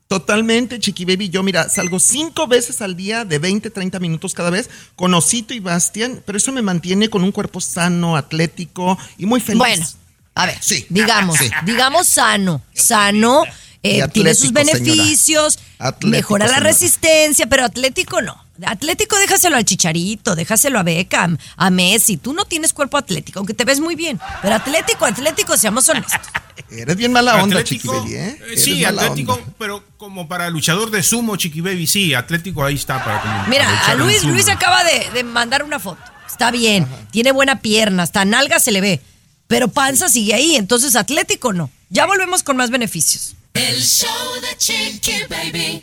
[0.08, 1.30] Totalmente, Chiqui Baby.
[1.30, 5.52] Yo, mira, salgo cinco veces al día de 20, 30 minutos cada vez con Osito
[5.52, 9.58] y Bastian, pero eso me mantiene con un cuerpo sano, atlético y muy feliz.
[9.58, 9.86] Bueno,
[10.34, 10.86] a ver, Sí.
[10.90, 11.50] digamos, Sí.
[11.64, 13.42] digamos sano, sano,
[13.82, 15.58] eh, tiene sus beneficios.
[15.78, 16.70] Atlético, mejora la señora.
[16.70, 18.45] resistencia, pero atlético no.
[18.64, 22.16] Atlético déjaselo al Chicharito, déjaselo a Beckham, a Messi.
[22.16, 24.20] Tú no tienes cuerpo atlético, aunque te ves muy bien.
[24.42, 26.20] Pero atlético, atlético, seamos honestos.
[26.70, 28.28] Eres bien mala onda, Atlético, Chiqui Baby, ¿eh?
[28.28, 29.46] eh, Eres Sí, atlético, onda.
[29.58, 33.68] pero como para luchador de sumo, Chiqui Baby, sí, atlético ahí está para como Mira,
[33.86, 34.24] a Luis.
[34.24, 36.00] Luis acaba de, de mandar una foto.
[36.26, 39.00] Está bien, tiene buena pierna, hasta nalga se le ve.
[39.46, 41.70] Pero panza sigue ahí, entonces atlético no.
[41.90, 43.34] Ya volvemos con más beneficios.
[43.54, 44.08] El show
[44.40, 45.82] de Chiqui Baby.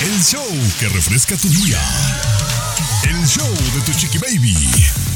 [0.00, 0.46] El show
[0.78, 1.80] que refresca tu día.
[3.08, 4.56] El show de tu chiqui baby.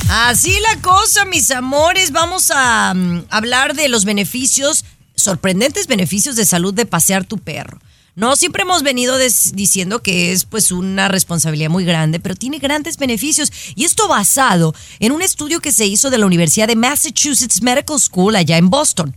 [0.08, 2.12] Así la cosa, mis amores.
[2.12, 4.84] Vamos a mm, hablar de los beneficios,
[5.14, 7.78] sorprendentes beneficios de salud de pasear tu perro.
[8.16, 12.96] No, siempre hemos venido diciendo que es pues una responsabilidad muy grande, pero tiene grandes
[12.96, 13.52] beneficios.
[13.76, 18.00] Y esto basado en un estudio que se hizo de la Universidad de Massachusetts Medical
[18.00, 19.16] School allá en Boston.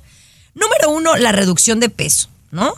[0.53, 2.75] Número uno, la reducción de peso, ¿no?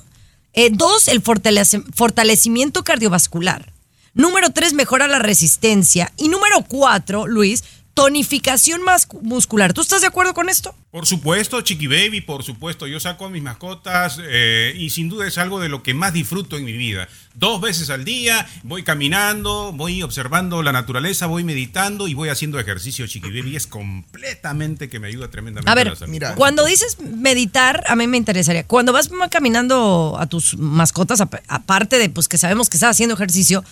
[0.55, 3.73] Eh, dos, el fortalecimiento cardiovascular.
[4.13, 6.13] Número tres, mejora la resistencia.
[6.15, 7.65] Y número cuatro, Luis,
[7.95, 9.73] tonificación mas- muscular.
[9.73, 10.75] ¿Tú estás de acuerdo con esto?
[10.91, 12.85] Por supuesto, Chiqui Baby, por supuesto.
[12.87, 16.13] Yo saco a mis mascotas eh, y sin duda es algo de lo que más
[16.13, 17.07] disfruto en mi vida.
[17.33, 22.59] Dos veces al día voy caminando, voy observando la naturaleza, voy meditando y voy haciendo
[22.59, 23.55] ejercicio, Chiqui Baby.
[23.55, 25.71] Es completamente que me ayuda tremendamente.
[25.71, 26.17] A ver, la salud.
[26.35, 28.65] cuando dices meditar, a mí me interesaría.
[28.67, 33.15] Cuando vas caminando a tus mascotas, ap- aparte de pues que sabemos que estás haciendo
[33.15, 33.63] ejercicio,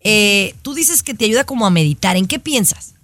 [0.00, 2.16] eh, tú dices que te ayuda como a meditar.
[2.16, 2.94] ¿En qué piensas?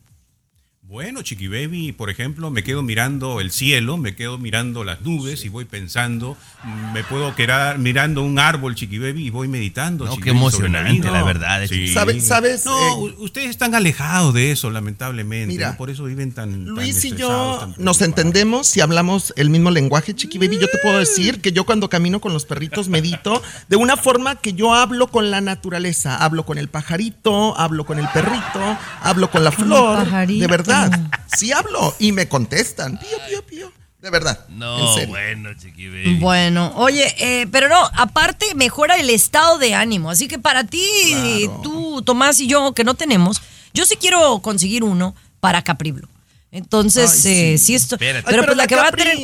[0.89, 5.45] Bueno, Chiqui Baby, por ejemplo, me quedo mirando el cielo, me quedo mirando las nubes
[5.45, 6.35] y voy pensando,
[6.95, 10.07] me puedo quedar mirando un árbol, Chiqui Baby, y voy meditando.
[10.07, 11.75] No, Chiqui qué emocionante, la verdad, Sí.
[11.75, 15.49] Chiqui ¿Sabe- sabes, No, eh, ustedes están alejados de eso, lamentablemente.
[15.53, 15.77] Mira, ¿no?
[15.77, 16.53] Por eso viven tan.
[16.53, 20.57] tan Luis y estresados, yo tan nos entendemos si hablamos el mismo lenguaje, Chiqui Baby.
[20.59, 24.37] Yo te puedo decir que yo cuando camino con los perritos medito de una forma
[24.37, 26.17] que yo hablo con la naturaleza.
[26.17, 29.99] Hablo con el pajarito, hablo con el perrito, hablo con la Con el flor.
[30.05, 30.41] pajarito.
[30.41, 30.78] De verdad.
[31.37, 32.99] Sí hablo y me contestan.
[32.99, 33.73] Pío, pío, pío.
[34.01, 34.47] De verdad.
[34.49, 35.09] No, en serio.
[35.09, 36.17] bueno, Chiqui.
[36.21, 40.11] Bueno, oye, eh, pero no, aparte mejora el estado de ánimo.
[40.11, 43.43] Así que para ti, tú, Tomás y yo, que no tenemos,
[43.75, 46.09] yo sí quiero conseguir uno para Capriblo.
[46.53, 47.75] Entonces, Ay, eh, sí.
[47.75, 47.97] esto.
[47.97, 48.25] Espérate.
[48.31, 49.19] Pero, Ay, pues la que va a tener.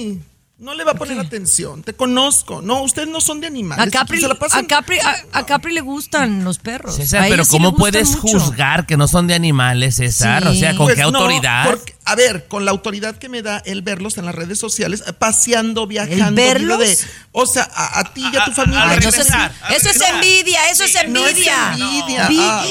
[0.57, 1.83] No le va a poner atención.
[1.83, 2.63] Te conozco.
[2.63, 3.85] No, ustedes no son de animales.
[3.89, 6.95] A Capri, Se la pasan- a, Capri, a, a Capri le gustan los perros.
[6.95, 8.21] César, A pero sí ¿cómo puedes mucho.
[8.39, 10.47] juzgar que no son de animales, César?
[10.47, 11.65] O sea, ¿con Pues qué no, autoridad?
[11.67, 15.03] porque, a ver, con la autoridad que me da el verlos en las redes sociales,
[15.09, 16.35] eh, paseando, viajando.
[16.37, 16.79] verlos?
[16.79, 16.99] vida de-
[17.33, 18.85] o sea, a, a ti y a tu familia.
[18.91, 21.73] Ay, no, eso, es, regresar, a eso es envidia, eso es No es envidia.
[21.73, 22.29] envidia.
[22.29, 22.65] Vi- Ah,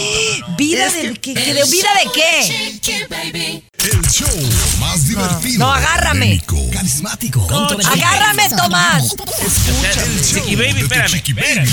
[0.58, 2.80] vida es de, que- que- que de vida de qué?
[3.84, 4.06] Chiqui Baby.
[4.06, 5.60] El show más divertido.
[5.60, 6.42] No, agárrame.
[6.46, 7.48] polémico, Carismático.
[7.48, 8.00] Controversial.
[8.00, 9.16] Agárrame, Tomás.
[9.84, 11.34] El show Chiqui Baby, espérame, Chiqui.
[11.34, 11.70] Baby.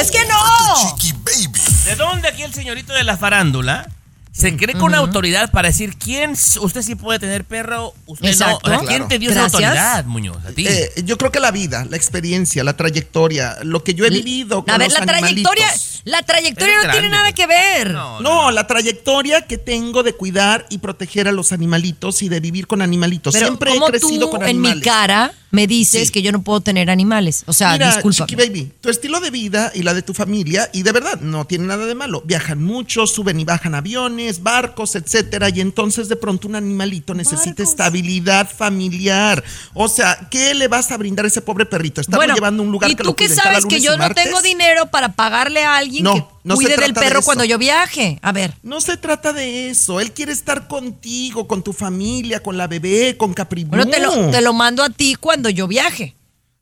[0.00, 0.98] Es que no.
[0.98, 1.60] Chiqui Baby.
[1.84, 3.88] ¿De dónde aquí el señorito de la farándula
[4.36, 8.68] se cree con autoridad para decir quién usted sí puede tener perro, usted Exacto.
[8.68, 8.76] no?
[8.76, 9.08] O sea, ¿Quién Claro.
[9.08, 9.54] te dio Gracias.
[9.54, 10.44] esa autoridad, Muñoz?
[10.44, 10.66] A ti.
[10.68, 14.64] Eh, yo creo que la vida, la experiencia, la trayectoria, lo que yo he vivido
[14.64, 15.66] con A ver, los la trayectoria,
[16.04, 17.92] la trayectoria no tiene nada que ver.
[17.92, 22.40] No, No, la trayectoria que tengo de cuidar y proteger a los animalitos y de
[22.40, 23.32] vivir con animalitos.
[23.34, 24.76] Pero Siempre he crecido tú con en animales.
[24.76, 27.44] mi cara me dices que yo no puedo tener animales.
[27.46, 28.26] O sea, Mira, disculpa.
[28.26, 31.46] Chiqui Baby, tu estilo de vida y la de tu familia, y de verdad, no
[31.46, 32.22] tiene nada de malo.
[32.26, 37.62] Viajan mucho, suben y bajan aviones, barcos, etcétera, y entonces de pronto un animalito necesita
[37.62, 39.42] estabilidad familiar.
[39.74, 42.00] O sea, ¿qué le vas a brindar a ese pobre perrito?
[42.00, 44.42] Estarlo llevando a un lugar ¿y que tú lo cada sabes que yo no tengo
[44.42, 48.18] dinero para pagarle a alguien No, que no cuide del de perro cuando yo viaje?
[48.22, 48.54] A ver.
[48.62, 50.00] No se trata de eso.
[50.00, 53.70] Él quiere estar contigo, con tu familia, con la bebé, con Capribú.
[53.70, 56.14] Bueno, te lo, te lo mando a ti cuando yo viaje.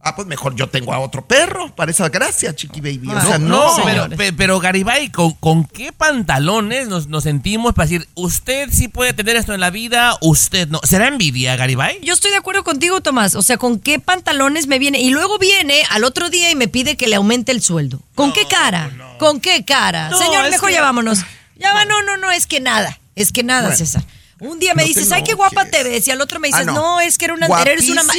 [0.06, 3.08] Ah, pues mejor yo tengo a otro perro para esa gracia, Chiqui Baby.
[3.08, 3.84] O sea, no, no.
[3.84, 8.88] pero, pe- pero Garibay, ¿con, con qué pantalones nos, nos sentimos para decir, usted sí
[8.88, 10.80] puede tener esto en la vida, usted no?
[10.84, 12.00] ¿Será envidia, Garibay?
[12.02, 13.34] Yo estoy de acuerdo contigo, Tomás.
[13.34, 15.00] O sea, ¿con qué pantalones me viene?
[15.00, 18.00] Y luego viene al otro día y me pide que le aumente el sueldo.
[18.14, 18.90] ¿Con qué cara?
[19.18, 20.08] ¿Con qué cara?
[20.10, 21.20] No, Señor, mejor que- ya vámonos.
[21.56, 22.98] Ya va, no, no, no, es que nada.
[23.16, 24.04] Es que nada, Bueno, César.
[24.44, 26.06] Un día me no dices, ay, qué guapa te ves.
[26.06, 26.74] Y al otro me dices, Ah, no.
[26.74, 27.00] no.
[27.00, 28.12] es que era una, eres una me,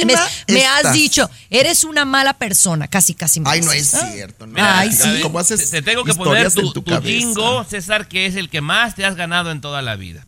[0.48, 2.88] me has dicho, eres una mala persona.
[2.88, 4.10] Casi, casi me Ay, no dices, es ¿ah?
[4.12, 4.46] cierto.
[4.46, 4.54] No.
[4.58, 5.20] Ay, Mira, sí.
[5.22, 8.48] ¿Cómo haces Te tengo que poner tu, en tu tu jingo, César, que es el
[8.50, 10.26] que más te has ganado en toda la vida.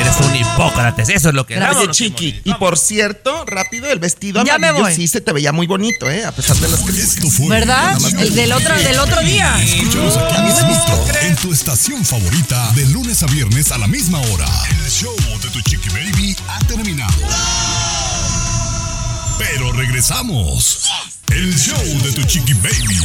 [0.00, 4.44] Eres un hipócrates, eso es lo que Vámonos, Chiqui, y por cierto, rápido, el vestido
[4.44, 4.94] Ya me amarillo voy.
[4.94, 6.24] sí se te veía muy bonito, ¿eh?
[6.24, 7.48] A pesar de las críticas.
[7.48, 7.96] ¿Verdad?
[8.18, 9.62] El del otro, del otro día.
[9.62, 14.46] Escúchanos aquí mismito, en tu estación favorita, de lunes a viernes a la misma hora.
[14.70, 17.14] El show de tu Chiqui Baby ha terminado.
[19.38, 20.88] Pero regresamos.
[21.32, 22.98] El show de tu Chiqui Baby.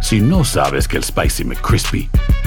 [0.00, 2.08] Si no sabes que el Spicy McCrispy